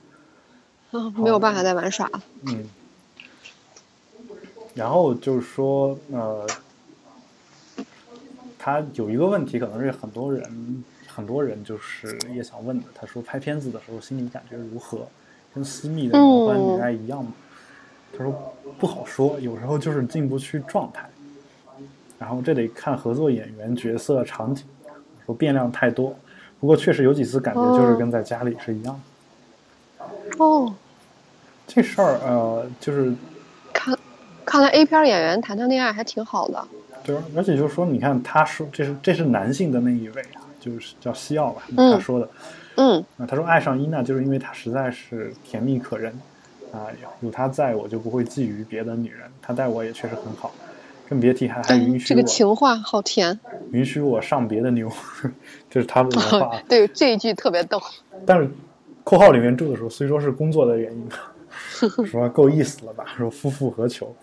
[0.92, 2.22] 啊，没有办法再玩耍了。
[2.46, 2.70] 嗯，
[4.76, 6.48] 然后就是说，呃，
[8.60, 12.86] 他有一个问题，可能是很多人很多人就是也想问的。
[12.94, 15.08] 他说拍片子的时候心理感觉如何？
[15.54, 17.32] 跟私密的男欢女爱一样吗？
[18.18, 21.10] 他说不好说，有时候就是进不去状态，
[22.20, 24.64] 然后这得看合作演员、角色、场景，
[25.26, 26.16] 说变量太多。
[26.60, 29.00] 不过确实有几次感觉就是跟在家里是一样
[30.00, 30.06] 的。
[30.38, 30.74] 哦，
[31.68, 33.14] 这事儿呃，就是
[33.74, 33.98] 看，
[34.46, 36.68] 看来 A 片演员谈谈恋爱还挺好的。
[37.04, 42.30] 对，而且就是说，你看他说这是这是男性的那一位啊，就是叫西奥吧，嗯他说的，嗯
[42.76, 46.12] 啊，他说爱上伊娜就是因为她实在是甜蜜可人，
[46.72, 46.88] 啊，
[47.24, 50.54] 有她在我就不会觊觎别的女人，她待我也确实很好，
[51.10, 53.40] 更别提还还允许这个情话好甜。
[53.72, 54.92] 允许我上别的妞，
[55.70, 56.60] 这是他们的原话。
[56.70, 57.82] 对，这一句特别逗。
[58.26, 58.50] 但是
[59.04, 61.10] 括号里面住的时候，虽说是工作的原因，
[62.06, 63.06] 说够意思了吧？
[63.18, 64.16] 说夫复何求？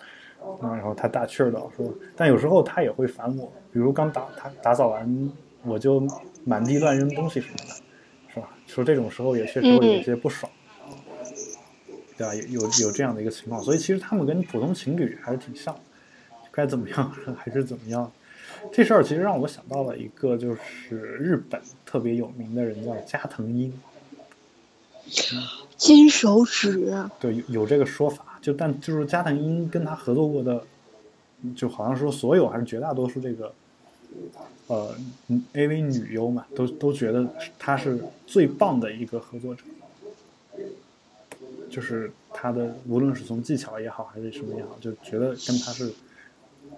[0.62, 1.86] 啊，然后他打趣儿道说，
[2.16, 5.30] 但有时候他也会烦我，比如刚打他打扫完，
[5.64, 6.02] 我就
[6.44, 7.74] 满地乱扔东西什么的，
[8.34, 8.48] 是吧？
[8.66, 10.50] 说这种时候也确实会有些不爽，
[12.16, 12.34] 对吧？
[12.34, 15.80] 有有有这样的一个情况，所以其实他们跟普通情侣还是挺像的，
[16.50, 18.10] 该怎么样 还是怎么样。
[18.72, 23.72] 这事儿其实让我想到了一个，就是日本特别有名的人叫加藤鹰，
[25.76, 28.26] 金手指，对，有有这个说法。
[28.42, 30.64] 就但就是加藤鹰跟他合作过的，
[31.54, 33.52] 就好像说所有还是绝大多数这个，
[34.66, 34.94] 呃
[35.54, 37.26] ，AV 女优嘛，都都觉得
[37.58, 39.62] 她是最棒的一个合作者，
[41.70, 45.92] 就是她的无论是从技巧也好还是什么也好，就觉得跟她是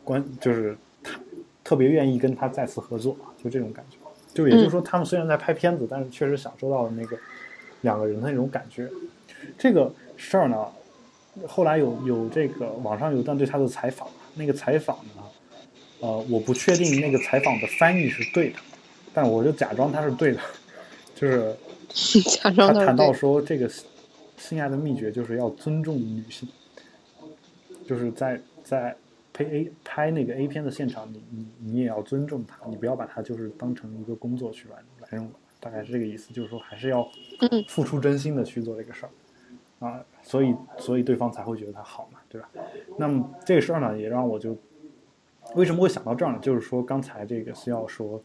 [0.05, 1.18] 关，就是她
[1.62, 3.97] 特别愿意跟他再次合作，就这种感觉。
[4.33, 7.18] 就也就是说，他们虽然在拍片子，但是确实享受到了那个
[7.83, 8.88] 两个人的那种感觉。
[9.59, 10.66] 这个事儿呢。
[11.49, 15.23] 后来有有这个网上有段对他的采访，那个采访呢，
[16.03, 18.57] 呃，我不确定那个采访的翻译是对的，
[19.15, 20.41] 但我就假装他是对的，
[21.15, 21.57] 就是
[22.43, 23.71] 假装他谈到说这个
[24.37, 26.49] 性爱的秘诀就是要尊重女性，
[27.87, 28.97] 就是在在
[29.33, 37.09] 拍 A 拍那个 A 片的现场，你你你也要尊重她，你不要把它就是当成一个工作去来来用，大概是这个意思，就是说还是要
[37.69, 39.11] 付出真心的去做这个事儿。
[39.87, 42.49] 啊，所以所以对方才会觉得他好嘛，对吧？
[42.99, 44.57] 那么这个事儿呢，也让我就
[45.55, 46.38] 为什么会想到这儿呢？
[46.41, 48.23] 就是说刚才这个需要说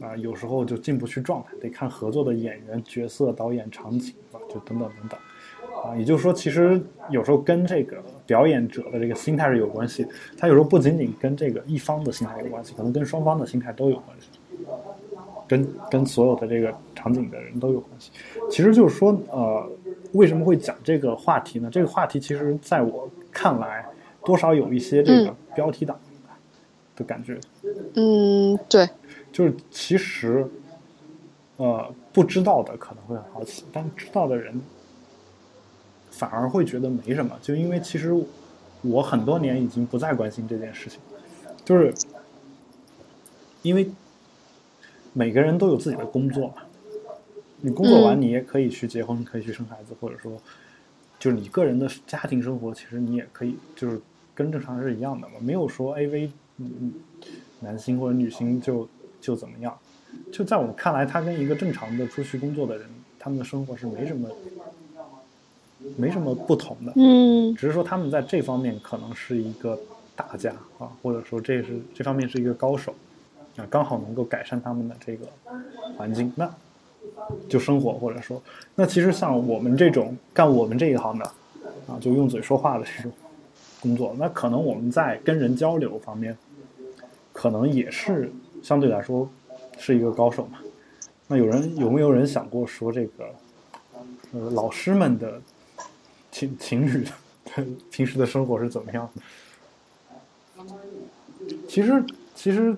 [0.00, 5.18] 啊，有时候就进不去状态，得看合作的演员、角色、导演、场景啊，就等等等等
[5.82, 5.96] 啊。
[5.96, 7.96] 也就是说，其实有时候跟这个
[8.26, 10.06] 表演者的这个心态是有关系，
[10.38, 14.28] 他有时候不仅仅跟这个一方的心态有关系，可能跟双方的心态都有关系，
[15.48, 18.10] 跟跟所有的这个场景的人都有关系。
[18.50, 19.68] 其实就是说，呃。
[20.12, 21.70] 为什么会讲这个话题呢？
[21.70, 23.86] 这个话题其实在我看来，
[24.24, 25.96] 多少有一些这个标题党
[27.00, 27.40] 的感觉。
[27.94, 28.88] 嗯，对，
[29.32, 30.46] 就是其实，
[31.56, 34.60] 呃，不知道的可能会很好奇，但知道的人
[36.10, 37.36] 反而会觉得没什么。
[37.40, 38.14] 就因为其实
[38.82, 41.00] 我很多年已经不再关心这件事情，
[41.64, 41.92] 就是
[43.62, 43.90] 因为
[45.12, 46.54] 每个人都有自己的工作嘛。
[47.62, 50.32] 你工作完，你也可以去结婚，可以去生孩子，或者说，
[51.18, 54.00] 就是你个人的家庭生活，其实你也可以，就是
[54.34, 56.32] 跟正常人是一样的嘛，没有说 AV，嗯，
[57.60, 58.88] 男星或者女星就
[59.20, 59.76] 就怎么样，
[60.32, 64.28] 就在我们看来，他跟一个正常的出去工作的人，他们的生活是没什么，
[65.96, 69.78] 没什么不同的，嗯，只是说他们在这方面可能是一个
[70.14, 72.94] 大家啊，或者说这是这方面是一个高手，
[73.56, 75.26] 啊，刚好能够改善他们的这个
[75.96, 76.52] 环境，那。
[77.48, 78.42] 就生活，或者说，
[78.74, 81.24] 那其实像我们这种干我们这一行的，
[81.86, 83.12] 啊，就用嘴说话的这种
[83.80, 86.36] 工作，那可能我们在跟人交流方面，
[87.40, 88.30] 可能也是
[88.62, 89.26] 相对来说
[89.78, 90.58] 是一个高手嘛。
[91.26, 93.34] 那有人有没有人想过说这个，
[94.34, 95.40] 呃，老师们的
[96.30, 99.22] 情情侣的 平时的生活是怎么样的？
[101.66, 102.76] 其实，其实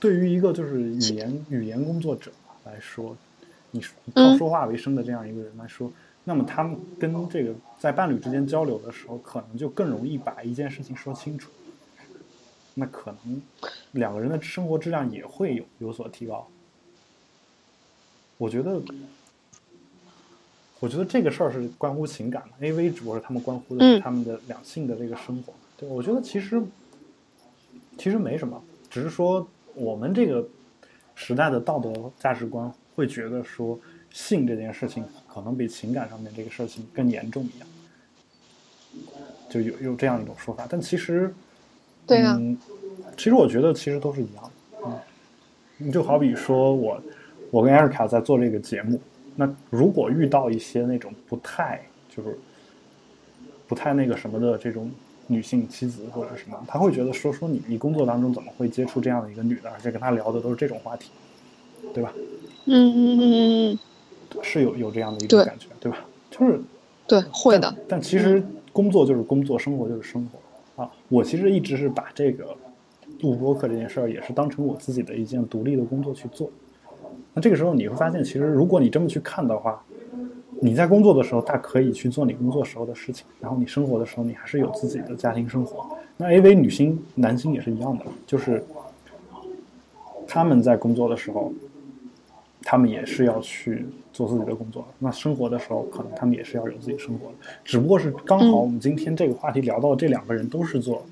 [0.00, 2.32] 对于一个就是语言语言工作者。
[2.64, 3.16] 来说，
[3.70, 3.80] 你
[4.12, 5.92] 靠说话为生的这样一个人来说，
[6.24, 11.52] 那么他们跟这个在伴侣之间交流的时候，可能就更容易把一件事情说清楚。
[12.78, 13.42] 那可能
[13.92, 16.48] 两个人的生活质量也会有有所提高。
[18.36, 18.80] 我觉得，
[20.80, 22.66] 我觉得这个事儿是关乎情感的。
[22.66, 25.52] A V 只不过是他们关乎的是他们的两性的这个生活。
[25.76, 26.62] 对，我觉得其实
[27.96, 30.46] 其实没什么，只是说我们这个。
[31.20, 33.76] 时代的道德价值观会觉得说
[34.12, 37.68] 性这件事情可能比情感上面这个事情更严重一样，
[39.50, 40.64] 就有有这样一种说法。
[40.70, 41.34] 但其实，
[42.08, 42.40] 对啊，
[43.16, 44.50] 其实我觉得其实都是一样的。
[44.86, 44.98] 嗯，
[45.76, 47.00] 你就好比说我
[47.52, 49.00] 我跟艾瑞卡在做这个节目，
[49.36, 52.36] 那如果遇到一些那种不太就是
[53.68, 54.90] 不太那个什么的这种。
[55.30, 61.10] 女性妻子或者什么，他会觉得说说你，你工作当中怎么会接触这样的一个女的，而且跟她聊的都是这种话题，
[61.92, 62.10] 对吧？
[62.64, 63.22] 嗯嗯嗯
[63.74, 63.78] 嗯，
[64.42, 65.98] 是有有这样的一种感觉，对吧？
[66.30, 66.58] 就是
[67.06, 67.76] 对会的。
[67.86, 68.42] 但其实
[68.72, 70.47] 工作就是工作，生活就是生活啊。
[71.08, 72.56] 我其实一直是把这个
[73.20, 76.50] 录播课这件事儿，也是当成我自己的一件独立的工作去做。
[77.34, 79.82] 那这个时候你会发现，其实如果你这么去看的话，
[80.60, 85.96] 你在工作的时候，大可以去做你工作时候的事情，然后你生活的时候，你还是有自己的家庭生活。
[86.16, 88.64] 那 AV 女星、男星也是一样的，就是
[90.26, 91.52] 他们在工作的时候，
[92.70, 94.86] 他们也是要去做自己的工作。
[94.98, 101.02] 那生活的时候，可能他们也是要有自己生活的，只不过是刚好我们今天这个话题聊到这两个人都是做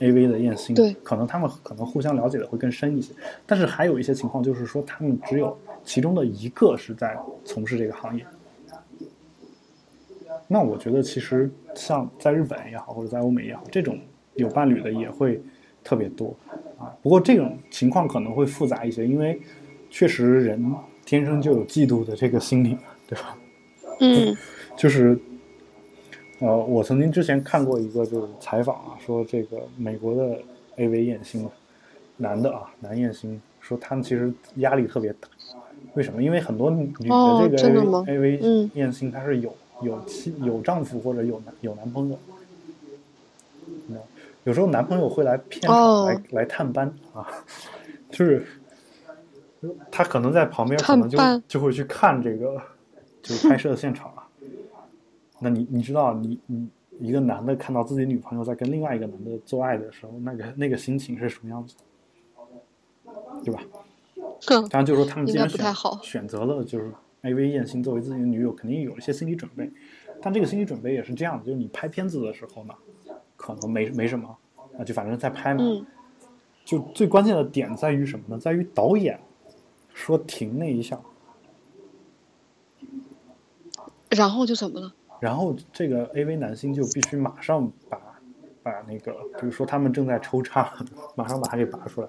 [0.00, 3.14] AV 的艳星，对可能他们可能互相了解的会更深一些。
[3.46, 8.26] 但是还有一些情况，就是说他们只有其中的一个是在从事这个行业。
[10.48, 13.96] 那我觉得其实像在日本也好，或者在欧美也好，这种
[14.34, 15.40] 有伴侣的也会
[15.84, 16.34] 特别多
[16.76, 16.92] 啊。
[17.02, 19.40] 不过这种情况可能会复杂一些，因为
[19.92, 20.74] 确实人
[21.04, 23.36] 天生就有嫉妒的这个心理嘛，对吧？
[24.00, 24.34] 嗯。
[24.74, 25.16] 就是，
[26.38, 30.38] 呃，我曾经之前看过一个就是采访啊，说这个美国的
[30.78, 31.46] AV 艳星，
[32.16, 35.28] 男的啊，男艳星说他们其实压力特别大，
[35.92, 36.22] 为什么？
[36.22, 42.18] 因为很多女的哦这个 AV、艳星，她是有有妻有丈夫或者有男有男朋友，
[44.44, 46.06] 有时候男朋友会来片场哦。
[46.08, 47.28] 来、来探班啊，
[48.10, 48.44] 就是
[49.90, 52.60] 他可能在旁边可能就就会去看这个
[53.22, 54.26] 就是拍摄的现场啊。
[55.40, 56.68] 那你你知道你你
[57.00, 61.74] 一个男的看到自己女朋友在跟另外一个男的做爱的时候，那个那个心情是什么样子，
[63.44, 63.62] 对吧？
[64.46, 69.70] 当然就是说他们既然选选择了就是 AV 艳星作为自己的女友，肯定有一些心理准备。
[70.20, 72.74] 但这个心理准备也是这样的，就是你拍片子的时候呢，
[73.36, 74.36] 可能没没什么，
[74.78, 75.62] 啊，就反正在拍嘛。
[75.64, 75.86] 嗯
[76.64, 78.38] 就最关键的点在于什么呢？
[78.38, 79.18] 在于导演
[79.94, 80.98] 说停那一下，
[84.10, 84.92] 然后就怎么了？
[85.20, 87.98] 然后这个 AV 男星就必须马上把
[88.62, 90.72] 把那个，比如说他们正在抽插，
[91.14, 92.08] 马上把它给拔出来，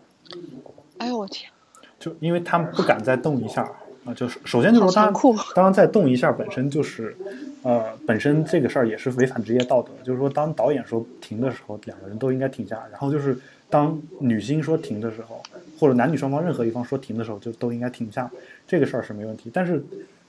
[0.97, 1.51] 哎呦我天，
[1.99, 3.63] 就因为他们不敢再动一下
[4.03, 4.13] 啊。
[4.15, 5.13] 就是首先就是说，当
[5.55, 7.15] 当然再动一下本身就是，
[7.61, 9.91] 呃，本身这个事儿也是违反职业道德。
[10.03, 12.83] 就是说，当导演说停的时候，两个人都应该停下。
[12.91, 13.39] 然后就是
[13.73, 15.41] 当女星说停的时候，
[15.79, 18.29] 或者男女双方任何一方说停的时候，就都应该停下。
[18.67, 19.49] 这个事儿是没问题。
[19.51, 19.83] 但是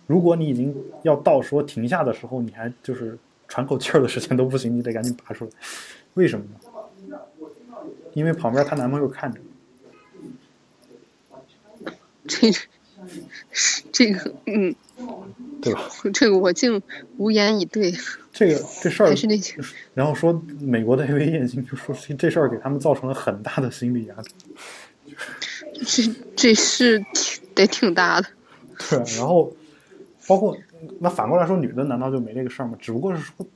[0.07, 5.51] 如果你已经要到说停下的时候，你还就是喘口气儿的时间都不行，你得赶紧拔出来。
[6.15, 7.21] 为什么呢？
[8.15, 9.39] 因为旁边她男朋友看着。
[12.27, 12.51] 这
[13.93, 14.75] 这个嗯，
[15.61, 15.81] 对吧？
[16.13, 16.81] 这个我竟
[17.17, 17.93] 无言以对，
[18.33, 19.61] 这个这事儿还是那句，
[19.95, 25.15] 然后说美国的 AV 艳星就说这这事儿给他们造成了很大的心理压力，
[25.87, 26.03] 这
[26.37, 28.29] 这是挺得挺大的。
[28.91, 29.53] 对，然后
[30.27, 30.57] 包括
[30.99, 32.77] 那反过来说，女的难道就没这个事儿吗？
[32.81, 33.47] 只不过是说，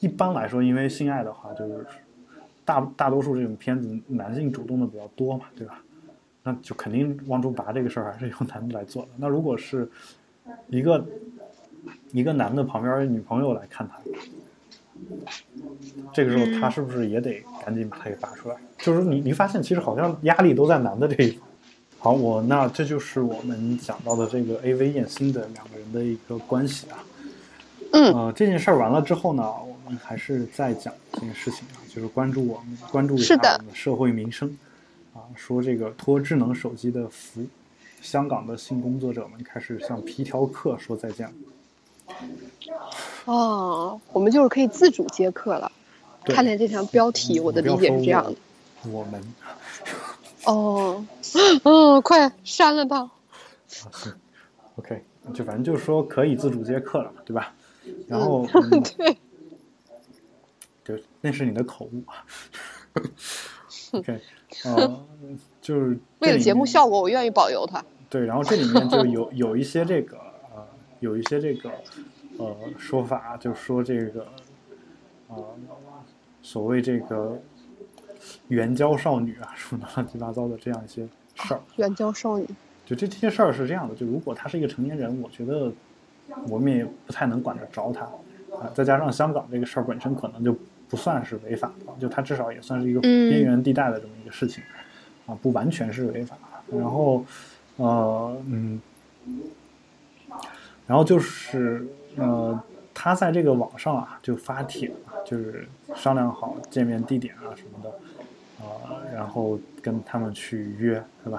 [0.00, 1.84] 一般来说，因为性爱的话，就是
[2.64, 5.82] 大大多数这种片子男性主动的比较多嘛，对吧？
[6.42, 9.08] 那就肯定往出拔这个事儿还是由男的来做的。
[9.16, 9.88] 那如果是
[10.68, 11.06] 一个
[12.12, 13.98] 一个男的旁边女朋友来看他，
[16.12, 18.56] 这个时候他是不是也得赶紧把他给拔出来？
[18.78, 21.48] 就是你你发现其实好像压力都在男的这一方。
[21.98, 26.98] 好，我那这就是我们讲到的这个 AV 艳星的两个人的一个关系啊。
[27.92, 34.56] 嗯呃，这件事儿完了之后呢，我们还是再讲一件事情啊，就是关注我们关注一下我们的社会民生
[35.14, 37.44] 啊，说这个托智能手机的福，
[38.00, 41.34] 香港的性工作者们开始向皮条客说再见了。
[43.24, 45.70] 哦，我们就是可以自主接客了。
[46.24, 48.34] 看见这条标题，我的理解是这样的。
[48.90, 49.22] 我们
[50.44, 51.04] 哦，
[51.64, 53.10] 嗯，快删了它。
[54.76, 55.02] OK，
[55.34, 57.54] 就反正就是说可以自主接客了，对吧？
[58.08, 59.18] 然后、嗯 对，
[60.84, 62.24] 对，那是你的口误啊。
[63.92, 64.20] OK，
[64.64, 65.06] 呃，
[65.66, 66.64] 就是为了节目。
[66.64, 67.84] 效果，我愿意保留它。
[68.08, 70.16] 对，然后这里面就有 有一些这个
[70.54, 70.64] 呃，
[71.00, 71.70] 有一些这个
[72.38, 74.26] 呃说法，就说这个
[75.28, 75.44] 呃
[76.40, 77.36] 所谓这个
[78.46, 81.60] 援交少女啊，什么乱七八糟的这样一些事儿。
[81.76, 82.46] 援交少女，
[82.84, 85.72] 就这这些事儿是这样的，就如果他是一个成年人，我觉得
[86.48, 88.02] 我们也不太能管得着他
[88.56, 88.70] 啊。
[88.72, 90.56] 再加上香港这个事儿本身可能就
[90.88, 94.62] 不算是违法的，就它至少也算是一个嗯边缘地带的这么一个事情、
[95.26, 96.36] 啊，不完全是违法。
[96.70, 97.24] 然后
[97.76, 98.80] 呃嗯，
[100.86, 102.60] 然后就是呃，
[102.94, 107.90] 他在这个网上啊就发帖啊，就是商量好见面地点啊什么的，
[108.64, 111.38] 啊、然后跟他们去约，对吧？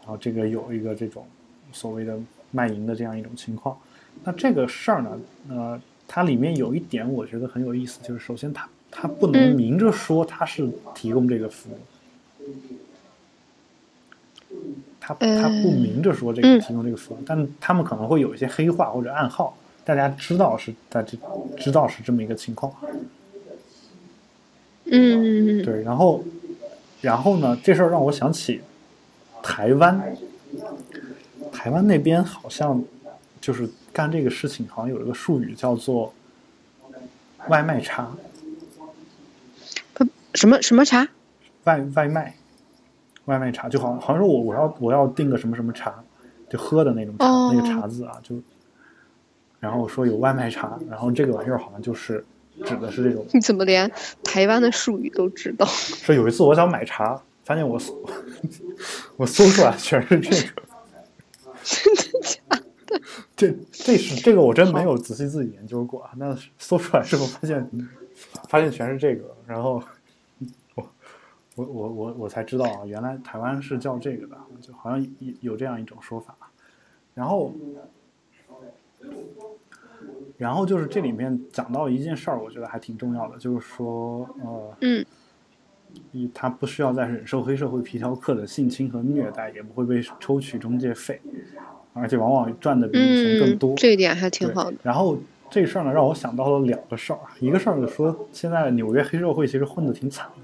[0.00, 1.26] 然后这个有一个这种
[1.72, 2.18] 所谓的
[2.50, 3.76] 卖淫的这样一种情况。
[4.22, 11.78] 那这个事儿呢，呃，它里面有一点我觉得很有意思，就是首先它它不能嗯明着说它是提供这个服务，
[15.06, 21.18] 他呃他不明着说这个提供这个服务，但他们可能会有一些黑话或者暗号，大家知道是大家
[21.58, 22.72] 知道是这么一个情况。
[24.86, 26.24] 嗯，对，然后
[27.02, 28.62] 然后呢，这事儿让我想起
[29.42, 30.16] 台湾，
[31.52, 32.82] 台湾那边好像
[33.40, 36.14] 就是干这个事情，好像有一个术语叫做
[37.48, 38.10] 外卖茶，
[40.34, 41.06] 什么什么茶？
[41.64, 42.34] 外外卖，
[43.26, 45.94] 外卖茶，就好像好像说我我要我要订个什么什么茶，
[46.48, 48.36] 就喝的那种茶，哦那个茶字啊，就
[49.60, 52.24] 然后说有外卖茶，然后这个玩意儿好像就是
[52.64, 53.24] 指的是这种。
[53.32, 53.90] 你怎么连
[54.22, 55.64] 台湾的术语都知道？
[55.66, 57.94] 说有一次我想买茶，发现我搜
[59.16, 60.62] 我搜出来全是这个，
[61.64, 63.00] 真的假的？
[63.34, 66.10] 这这是这个我真没有仔细自己研究过啊。
[66.16, 67.68] 那搜出来之后发现
[68.48, 69.84] 发现全是这个，然后我
[71.54, 76.36] 我我我我才知道啊，原来台湾是叫这个的，就好像有有这样一种说法。
[77.14, 77.52] 然后
[80.36, 84.76] 然后就是这里面讲到一件事儿，我觉得还挺重要的，就是说呃。
[84.80, 85.04] 嗯
[86.10, 91.20] 一，他不需要再忍受黑社会皮条客的性侵和虐待，也不会被抽取中介费，
[91.92, 93.74] 而且往往赚的比以前更多。
[93.74, 94.76] 嗯，这一点还挺好的。
[94.82, 95.16] 然后
[95.48, 100.28] 这事儿呢，让我想到了两个事儿，一个事儿就说，现在纽约黑社会其实混的挺惨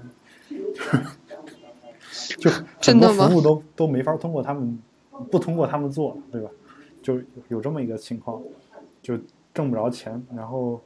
[2.37, 2.49] 就
[2.81, 4.79] 很多服务都都没法通过他们，
[5.31, 6.49] 不通过他们做，对吧？
[7.01, 7.19] 就
[7.49, 8.41] 有这么一个情况，
[9.01, 9.17] 就
[9.53, 10.81] 挣不着钱，然后。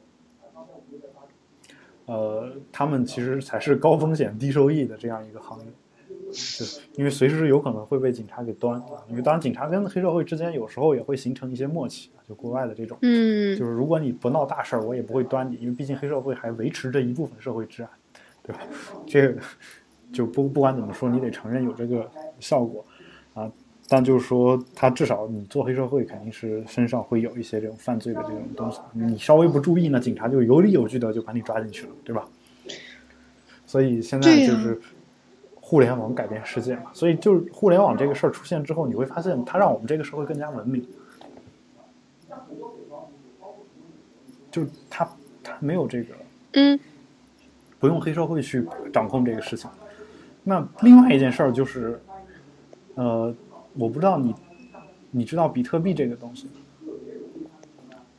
[2.08, 5.66] 呃，他们其实才是高风险低收益的这样一个行业，
[6.30, 9.02] 就是因为随时有可能会被警察给端啊。
[9.10, 17.90] 因为当然，警察跟黑社会之间有时候也会形成一些默契，就国外的这种，嗯就是如果你不闹大事儿，我也不会端你，因为毕竟黑社会还维持着一部分社会治安，
[18.46, 18.60] 对吧？
[19.06, 19.40] 这个
[20.12, 22.84] 就不不管怎么说，你得承认有这个效果
[23.34, 23.50] 啊。
[23.88, 28.80] 但就是说，他至少你做黑社会，肯定是身上会有一些这种犯罪的这种东西。
[28.92, 32.26] 你稍微不注意呢，警察就有理有据的就把你抓进去了，对吧？
[33.64, 34.80] 所以现在就是
[35.54, 36.90] 互联网改变世界嘛。
[36.92, 40.84] 所以就是互联网这个事儿出现之后，你会发现它让我们这个社会更加文明。
[44.50, 45.08] 就它
[45.44, 46.14] 它没有这个
[46.54, 46.80] 嗯
[47.86, 49.70] 不用黑社会去掌控这个事情。
[50.42, 52.00] 那另外一件事儿就是，
[52.96, 53.32] 呃，
[53.74, 54.34] 我不知道你
[55.12, 56.50] 你知道比特币这个东西吗？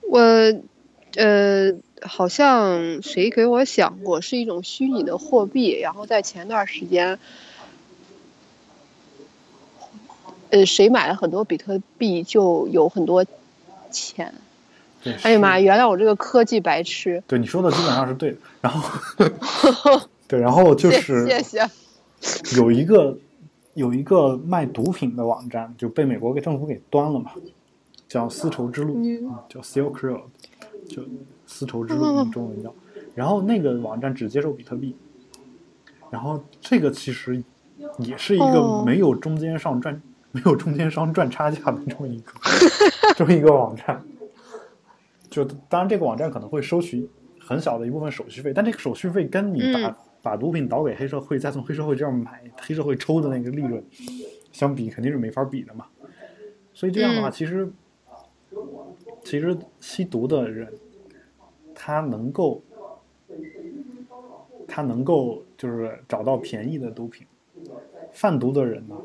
[0.09, 0.22] 我
[1.18, 5.78] 呃，好像谁给我讲过，是一种虚拟的货币。
[5.78, 7.20] 然后在前段时间，
[10.49, 13.26] 呃，谁买了很多比特币就有很多
[13.91, 14.34] 钱。
[15.11, 17.23] 对，哎呀妈呀，原来我这个科技白痴。
[17.27, 18.37] 对你说的基本上是对的。
[18.61, 18.99] 然后，
[20.27, 21.65] 对，然后就是谢谢。
[22.57, 23.17] 有一个
[23.75, 27.31] 有一个卖毒品的网站就被美国给政府给端了嘛，
[28.07, 28.99] 叫丝绸之路，
[29.47, 30.21] 叫 Silk Road，
[30.89, 31.03] 就
[31.45, 32.73] 丝绸之路中文叫。
[33.15, 34.95] 然后那个网站只接受比特币，
[36.09, 37.41] 然后这个其实
[37.99, 40.01] 也是一个哦没有中间商赚、
[40.31, 42.31] 没有中间商赚差价的这么一个
[43.15, 44.03] 这么一个网站。
[45.43, 47.09] 就当然这个网站可能会收取
[47.39, 53.81] 很小的一部分手续费，但这个手续费跟你把、嗯把毒品倒给黑社会，再从黑社会这儿买黑社会抽的那个利润
[54.51, 55.85] 相比，肯定是没法比的嘛。
[56.73, 57.71] 所以这样的话，嗯其实
[59.23, 60.67] 其实吸毒的人，
[61.73, 62.61] 他能够
[64.67, 67.25] 他能够就是找到便宜的毒品，
[68.11, 68.95] 贩毒的人呢，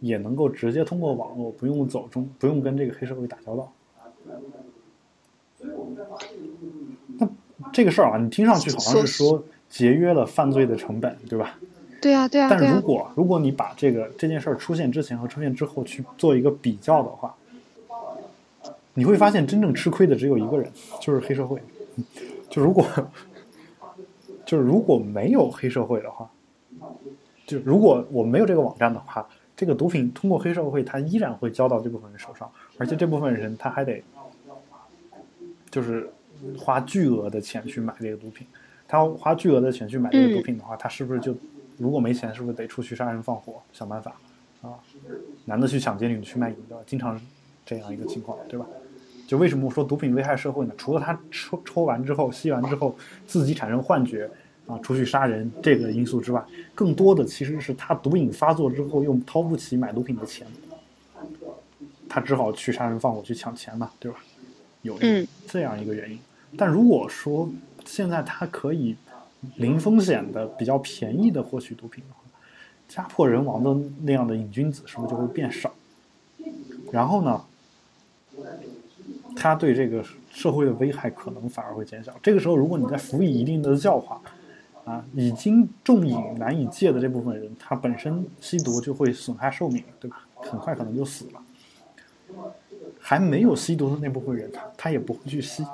[0.00, 3.72] 也能够直接通过网络，不用走中，不用跟这个黑社会打交道。
[7.18, 7.28] 那
[7.72, 11.58] 这个事儿啊，你听上去好像是说节约了犯罪的成本，对吧？
[12.00, 17.34] 对啊、对呀、对呀、但如果如果你把这个这件事儿出现之前和出现之后去做一个比较的话，
[18.94, 21.60] 你会发现真正吃亏的只有一个人，就是黑社会。
[22.48, 22.86] 就如果
[24.44, 26.30] 就是如果没有黑社会的话，
[27.46, 32.48] 就如果我没有这个网站的话，这个毒品通过黑社会，它依然会交到这部分人手上，
[32.78, 34.02] 而且这部分人他还得
[35.76, 36.10] 就是
[36.56, 38.46] 花巨额的钱去买这个毒品。
[38.88, 41.36] 他花巨额的钱去买这个毒品的话，他是不是就
[41.76, 44.18] 如果没钱，是不是得出去杀人放火想办法
[44.62, 44.70] 啊？
[45.44, 47.20] 男的去抢劫，女的去卖淫的，经常
[47.66, 48.64] 这样一个情况，对吧？
[49.26, 50.72] 就为什么说毒品危害社会呢？
[50.78, 52.96] 除了他抽抽完之后、吸完之后
[53.26, 54.30] 自己产生幻觉
[54.66, 56.42] 啊，出去杀人这个因素之外，
[56.74, 60.46] 更多的其实是他毒瘾发作之后又掏不起买毒品的钱，
[62.08, 64.18] 他只好去杀人放火去抢钱嘛，对吧？
[64.86, 66.18] 有嗯这样一个原因。
[66.56, 67.48] 但如果说
[67.84, 68.96] 现在他可以
[69.56, 72.20] 零风险的、比较便宜的获取毒品的话，
[72.88, 75.70] 家破人亡的那样的瘾君子是不是就会变少？
[76.90, 77.44] 然后呢，
[79.36, 82.14] 他对这个社会的危害可能反而会减小。
[82.22, 84.20] 这个时候，如果你再辅以一定的教化，
[84.84, 90.24] 啊，已经重瘾难以戒的这部分人，他本身吸毒就会损害寿命，对吧？
[90.36, 91.42] 很快可能就死了。
[93.08, 95.64] 还没有吸毒的那部分人，他他也不会去吸。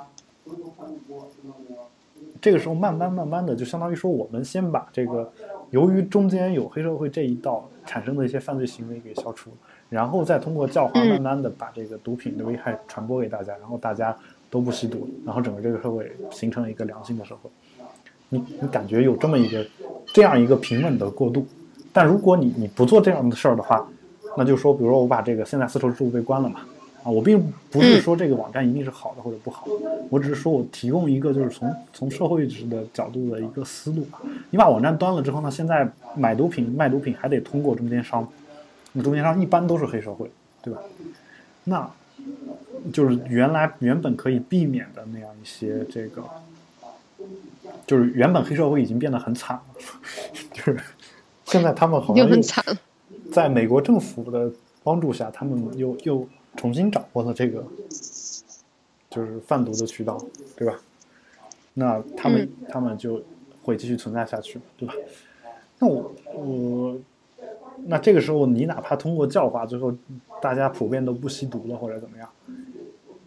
[2.39, 5.27] 这个时候，慢慢慢慢的，就相当于说，我们先把这个
[5.71, 9.49] 由于中间有黑社会这一道产生的一些犯罪行为给消除，
[9.89, 14.15] 然后再通过教化，慢慢的把这个毒品的危害传播给大家，然后大家
[14.51, 17.49] 都不吸毒，然后整个这个社会形成了一个良性的社会。
[18.29, 19.65] 你你感觉有这么一个
[20.13, 21.43] 这样一个平稳的过渡，
[21.91, 23.87] 但如果你你不做这样的事儿的话，
[24.37, 26.59] 那就说，比如说我把这个现在丝绸之路被关了嘛。
[27.03, 29.67] 啊，我并不是说这个网站一定是好的或者不好，
[30.09, 34.07] 我只是说我提供一个就是从从社会值的角度的一个思路。
[34.49, 35.85] 你把网站端了之后呢，现在
[36.15, 38.25] 买毒品卖毒品还得通过中间商，
[38.93, 40.31] 那中间商一般都是黑社会，
[40.61, 40.79] 对吧？
[41.65, 41.89] 那
[42.93, 46.23] 就是原来原本可以避免的那样一些这个，
[47.85, 49.63] 就是原本黑社会已经变得很惨了，
[50.53, 50.79] 就是
[51.43, 52.63] 现在他们好像很惨，
[53.29, 54.49] 在美国政府的
[54.85, 56.25] 帮助下，他们又又。
[56.55, 57.65] 重新掌握了这个，
[59.09, 60.17] 就是贩毒的渠道，
[60.55, 60.79] 对吧？
[61.73, 63.21] 那他们他们就
[63.63, 64.93] 会继续存在下去，对吧？
[65.79, 66.97] 那我我
[67.85, 69.93] 那这个时候，你哪怕通过教化，最后
[70.41, 72.29] 大家普遍都不吸毒了，或者怎么样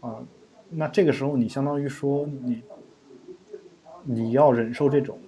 [0.00, 0.24] 啊？
[0.70, 2.62] 那这个时候，你相当于说你
[4.04, 5.18] 你要忍受这种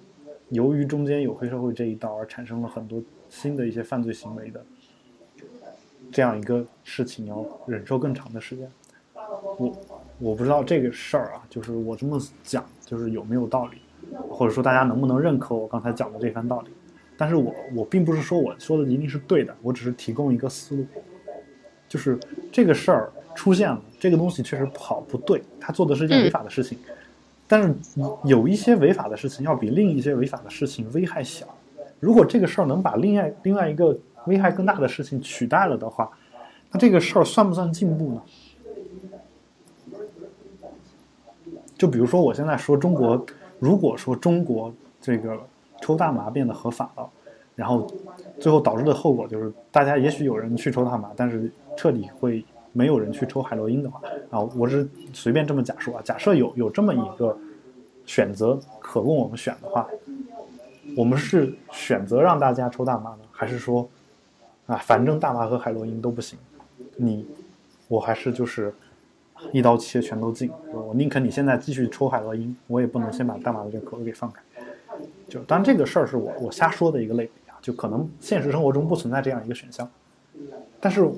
[0.50, 4.64] 由于中间有黑社会这一道而产生了很多新的一些犯罪行为的。
[6.10, 8.70] 这样一个事情要忍受更长的时间，
[9.58, 9.72] 我
[10.18, 13.78] 我不知道这个事儿啊，就是我这么讲，就是有没有道理，
[14.30, 16.70] 或者说大家能不能认可我刚才讲的这番道理？
[17.16, 20.86] 但是我我并不是说我说的一定是对的，我只是提供一个思路，
[21.88, 22.18] 就是
[22.50, 26.78] 这个事儿出现了，这个东西确实不好不对，他做的是一件违法的事情，
[27.46, 27.74] 但是
[28.24, 31.46] 有一些违法的事情要比另一些违法的事情危害小，
[32.00, 33.98] 如果这个事儿能把另外另外一个。
[34.28, 36.08] 危害更大的事情取代了的话，
[36.70, 38.22] 那这个事儿算不算进步呢？
[41.76, 43.24] 就比如说，我现在说中国，
[43.58, 45.38] 如果说中国这个
[45.80, 47.08] 抽大麻变得合法了，
[47.54, 47.86] 然后
[48.40, 54.00] 最后导致的后果就是，大家也许有人去抽大麻，但是彻底会没有人去抽海洛因的话，
[54.30, 57.38] 啊，我是随便这么假说啊，假设有有这么一个
[58.04, 59.88] 选择可供我们选的话，
[60.96, 63.88] 我们是选择让大家抽大麻呢，还是说？
[64.68, 66.38] 啊，反正大麻和海洛因都不行，
[66.96, 67.26] 你，
[67.88, 68.72] 我还是就是
[69.50, 70.50] 一刀切，全都禁。
[70.74, 74.42] 我宁肯你现在继续抽海洛因，我也不能先把大麻的这个口子给放开。
[75.26, 79.88] 就当然这个事儿是我我瞎说的一个类比啊，就可能现实生活中不存在这样一个选项。
[80.78, 81.10] 但是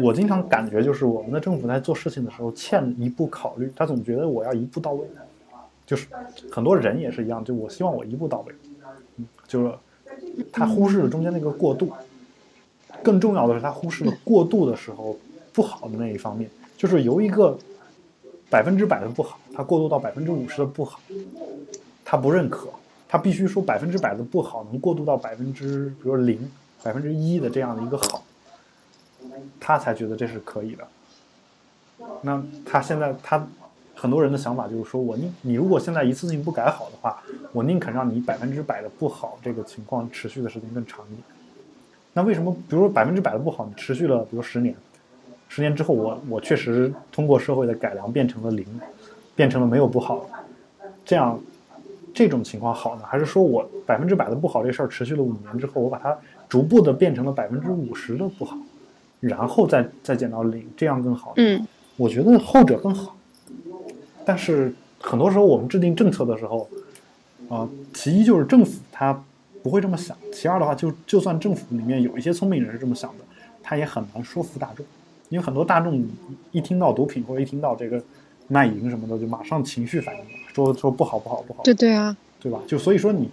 [0.00, 5.06] 我经常感觉就是我们的政府在做事情的时候欠一步考虑，他总觉得我要一步到位，
[5.84, 6.06] 就是
[6.50, 8.54] 很多人也是一样，就我希望我一步到位，
[9.16, 9.72] 嗯，就是
[10.50, 11.92] 他忽视了中间那个过渡。
[13.02, 15.16] 更重要的是，他忽视了过度的时候
[15.52, 17.56] 不好的那一方面，就是由一个
[18.50, 21.00] 百分之百的不好，他过渡到百分之五十的不好，
[22.04, 22.68] 他不认可，
[23.08, 26.50] 他必须说百分之百的不好能过渡到百分之，比如零、
[26.82, 28.22] 百分之一的这样的一个好，
[29.60, 30.86] 他才觉得这是可以的。
[32.22, 33.46] 那他现在他
[33.94, 37.22] 很多人的想法就是说，我宁你如果现在一次性不改好的话，
[37.52, 41.22] 我宁肯让你百分之百的不好这个情况持续的时间更长一点。
[42.18, 44.74] 那为什么，比如说百分之百的不好，你持续了，比如十年，
[45.48, 48.66] 十年之后，我我确实通过社会的改良变成了零，
[49.36, 50.28] 变成了没有不好，
[51.04, 51.38] 这样
[52.12, 53.02] 这种情况好呢？
[53.06, 58.58] 还是说我百分之百的不好这事儿持续了五年之后，我把它逐步的变成了百分之五十的不好，
[59.20, 61.34] 然后再再减到零，这样更好？
[61.36, 61.64] 嗯，
[61.96, 63.16] 我觉得后者更好。
[64.24, 66.68] 但是很多时候我们制定政策的时候，
[67.48, 69.22] 啊，其一就是政府它。
[69.68, 70.16] 不会这么想。
[70.32, 73.24] 其二的话，就就算政府里面有一些聪明人是这么想的，
[73.62, 74.86] 他也很难说服大众，
[75.28, 76.02] 因为很多大众
[76.52, 78.02] 一听到毒品或者一听到这个
[78.46, 80.22] 卖淫什么的，就马上情绪反应，
[80.54, 81.62] 说说不好不好不好。
[81.64, 82.58] 对对啊，对吧？
[82.66, 83.28] 就所以说你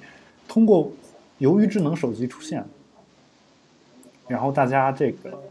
[0.45, 0.91] 通过
[1.37, 2.61] 由于智能手机出现，
[4.27, 5.41] 然后大家这个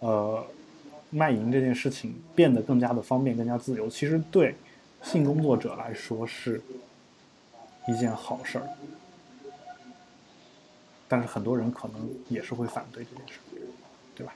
[0.00, 0.42] 呃
[1.10, 4.54] 卖淫这件事情变得更加的方便、更加自由，其实对
[5.02, 6.62] 性工作者来说是
[7.86, 8.66] 一件好事儿。
[11.14, 13.38] 但是很多人可能也是会反对这件事，
[14.16, 14.34] 对吧？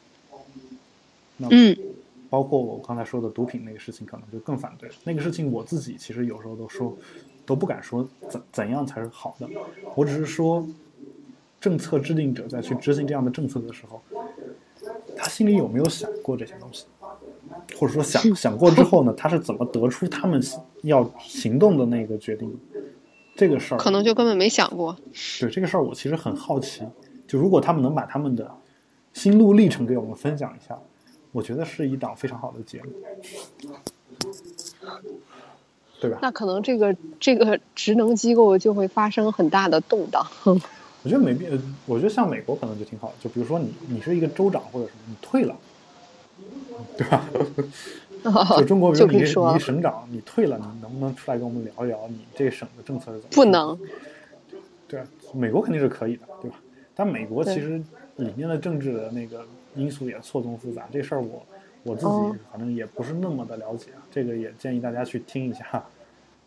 [1.36, 1.76] 那嗯，
[2.30, 4.94] 包括我刚才说的毒品那个事情，可能就更反对了。
[5.02, 6.96] 那个事情我自己其实有时候都说，
[7.44, 9.48] 都不敢说怎怎样才是好的。
[9.96, 10.64] 我只是说，
[11.60, 14.00] 政策制定者在去执行这样的政策的时候，
[15.16, 16.86] 他心里有没有想过这些东西？
[17.76, 20.40] 或者说想想过之后呢，他是怎么得出他们
[20.82, 22.56] 要行动的那个决定？
[23.38, 24.96] 这个事儿可能就根本没想过。
[25.38, 26.82] 对这个事儿，我其实很好奇。
[27.28, 28.50] 就如果他们能把他们的
[29.12, 30.76] 心路历程给我们分享一下，
[31.30, 32.90] 我觉得是一档非常好的节目，
[36.00, 36.18] 对吧？
[36.20, 40.26] 那可能这个这个职能机构就会发生很大的动荡。
[40.44, 41.46] 我觉得没必，
[41.86, 43.14] 我觉得像美国可能就挺好。
[43.20, 45.56] 就比如说你你是一个州长或者什么，你退了，
[46.96, 47.24] 对吧？
[48.58, 53.30] 就中国，比如你是你省长，你退了，你能不能出来跟我们聊一聊你这省的政策是怎么？
[53.32, 53.78] 不能。
[54.86, 55.02] 对，
[55.34, 56.56] 美国肯定是可以的，对吧？
[56.94, 57.80] 但美国其实
[58.16, 61.42] 里面的政治的那个因素也错综复杂，这事儿我
[61.82, 65.64] 我自己反正也不是那么的了解，这个也建议大家去听一下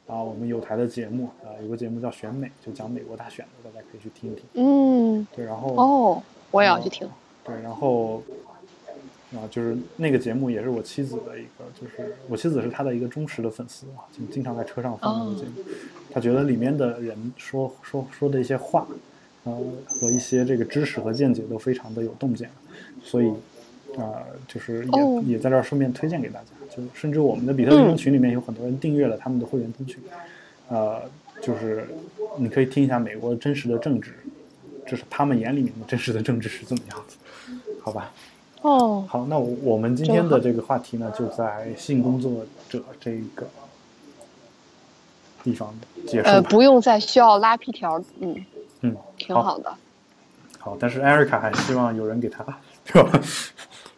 [0.08, 4.44] 啊，我们有台的节目啊，有个节目叫选美，就讲美国大选的，大家可以去听一听。
[4.54, 7.08] 嗯，对，然后哦，我也要去听。
[7.44, 8.22] 对，然后。
[9.34, 15.64] 啊，就是那个节目也是我妻子的一个，就是我妻子是他的一个忠实的粉丝啊，就经常在车上放那个节目。
[16.12, 18.86] 他觉得里面的人说说说的一些话，
[19.46, 19.58] 呃，
[19.88, 22.50] 和一些这个知识和见解都非常的有洞见，
[23.02, 23.30] 所以
[23.98, 26.48] 啊，就是也也在这儿顺便推荐给大家。
[26.70, 29.98] 就甚至我们的比特币群里面有很多人订阅了他们的会员通讯，
[30.68, 31.02] 呃，
[31.42, 31.88] 就是
[32.38, 34.12] 你可以听一下美国真实的政治，
[34.86, 37.18] 就是他们眼里面的真实的政治是怎么样子，
[37.82, 38.12] 好吧？
[38.62, 43.48] 哦，好，那我们今天的这个话题呢，就在性工作者这个
[45.44, 45.74] 地方
[46.08, 46.30] 结束。
[46.30, 48.46] 呃，不用再需要拉皮条，嗯
[48.82, 49.74] 嗯，挺好的。
[50.60, 52.46] 好，但是艾瑞卡还希望有人给他，
[52.86, 53.20] 是吧？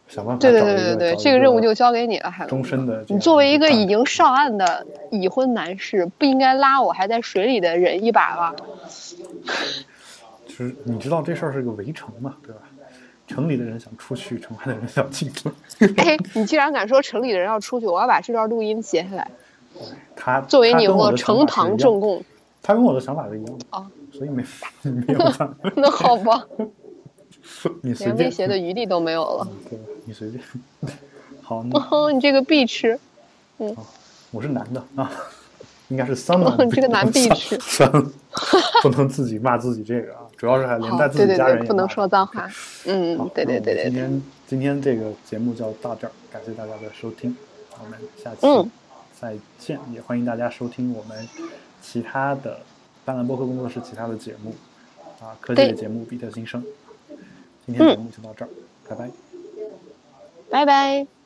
[0.08, 0.40] 想办法。
[0.40, 3.04] 对对对对对，这个任务就交给你了，海终身的。
[3.10, 8.56] 你作为一个已经上岸的已婚男士，不应该拉我还在水里的人一把吧？
[10.48, 12.62] 就是你知道这事儿是个围城嘛，对吧？
[13.34, 15.88] 城里的人想出去，城外的人想进来。
[15.98, 19.28] 哎，你既然敢说城里的人要出去，我要把这段录音截下来。
[20.16, 22.24] 他作为你我呈堂证供。
[22.62, 24.44] 他跟我的想法是一样的啊，所以没
[24.84, 25.20] 没有。
[25.76, 26.46] 那好吧，
[27.82, 29.48] 你连威胁的余地都没有了。
[29.68, 30.44] 对，你随便。
[31.42, 31.64] 好，
[32.14, 32.98] 你这个必吃。
[33.58, 33.76] 嗯，
[34.30, 35.12] 我是男的啊，
[35.90, 36.70] 应该是三男。
[36.70, 37.58] 这个男必吃。
[37.60, 37.92] 三
[38.84, 40.20] 不能自己骂自己这个啊。
[40.44, 42.50] 主要是还连带自己家人也不能说脏话。
[42.86, 43.84] 嗯，对对对对。
[43.86, 47.34] 今天今天这个节目就到这儿，感谢大家的收听，
[47.82, 48.70] 我们下期
[49.18, 49.80] 再见。
[49.94, 51.30] 也欢迎大家收听我们
[51.82, 52.60] 其他的
[53.06, 54.54] 斑斓播客工作室其他的节目
[55.22, 56.62] 啊，科技的节目《比特新生》。
[57.66, 58.50] 今天节目就到这儿，
[58.90, 59.10] 拜拜。
[60.50, 61.23] 拜拜。